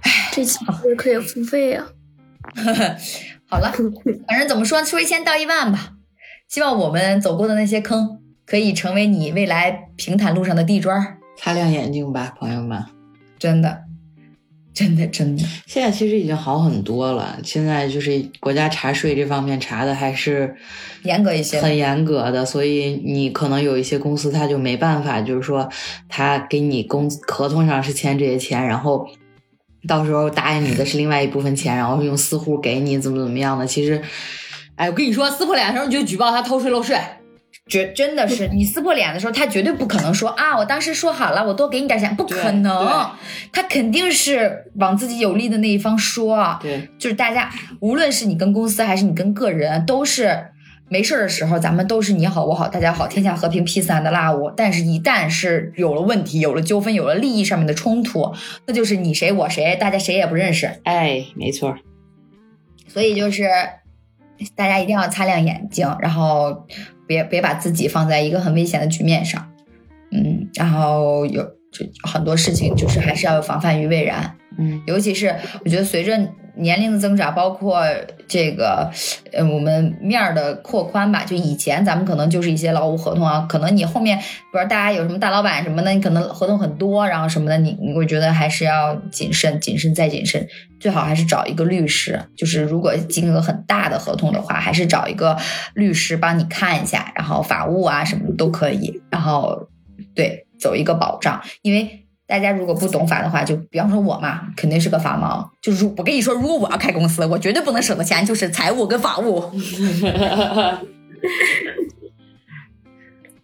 [0.00, 0.58] 唉，这期
[0.98, 1.86] 可以付费呀。
[3.46, 3.72] 好了，
[4.26, 5.92] 反正怎么说，说一千道一万吧。
[6.48, 11.18] 希望我们走过的那些坑，可以成为你未来平坦路上的地砖。
[11.38, 12.84] 擦亮眼睛吧，朋友们，
[13.38, 13.84] 真的。
[14.74, 17.38] 真的真的，现在其实已经好很多了。
[17.44, 20.56] 现在就是国家查税这方面查的还是
[21.02, 22.46] 严格一些，很严格的。
[22.46, 25.68] 所以你可能有一些公司他就没办法，就是说
[26.08, 29.06] 他给你工合同上是签这些钱，然后
[29.86, 33.66] 到时候答应你的是另外一部分钱，然后用私户给你怎么怎么样的。
[33.66, 34.00] 其实，
[34.76, 36.98] 哎，我跟你说，撕破脸的时候你就举报他偷税漏税。
[37.68, 43.08] 绝真的是你撕破脸的时候，他绝对不可能说啊，我当时说好了，我多给你点钱，不可能，
[43.52, 46.58] 他肯定是往自己有利的那一方说。
[46.60, 50.48] 对，就是大家，无论是你跟公司还是你跟个人，都是
[50.88, 54.52] 没事的时候，咱们都是你好我好大家好，天下和平，peace and love。
[54.56, 58.34] 但是，一旦是有了问题，有了纠纷，有了利益上面的冲突，
[58.66, 60.80] 那就是你谁我谁，大家谁也不认识。
[60.82, 61.76] 哎，没错。
[62.88, 63.48] 所以就是
[64.56, 66.66] 大家一定要擦亮眼睛，然后。
[67.12, 69.46] 别别把自己放在一个很危险的局面上，
[70.10, 76.16] 嗯，然后有就很多事情就是还是要有防范于未然，嗯，尤其是我觉得随着
[76.56, 77.82] 年龄的增长，包括
[78.28, 78.90] 这个
[79.32, 90.46] 呃我们面儿的扩宽吧，就以前咱们可能就是一些劳务合同啊，可能你后面不知道大家有什么大老板什么的，你可能合同很多，然后什么的，你我觉得还是要谨慎、谨慎再谨慎。
[90.78, 95.38] 最好还是找一个律师，就是如果金额很大的合同的话，还是找一个
[95.74, 99.68] 律师帮你看一下，然后法务啊什么的都可以，然后
[100.14, 101.40] 对走一个保障。
[101.62, 102.01] 因为
[102.32, 105.46] 大家如果不懂法的话，就比方说我嘛，肯定是个法盲。
[105.60, 109.52] 就是我跟你说，如果我要开公司，我绝对不能省的钱就是财务跟法务。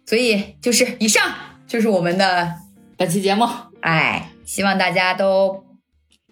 [0.07, 1.21] 所以就是以上
[1.67, 2.55] 就是我们的
[2.97, 3.45] 本期节目，
[3.81, 5.63] 哎，希望大家都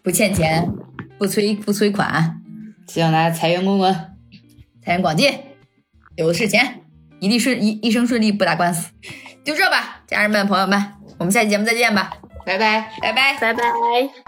[0.01, 0.67] 不欠钱。
[1.19, 2.41] 不催不催款，
[2.87, 3.91] 希望大家财源滚滚，
[4.83, 5.31] 财源广进，
[6.15, 6.81] 有的是钱，
[7.19, 8.91] 一定顺一一生顺利，不打官司。
[9.43, 12.11] 就这吧，家人们朋友们，我们下期节目再见吧，
[12.47, 14.27] 拜拜拜拜拜拜。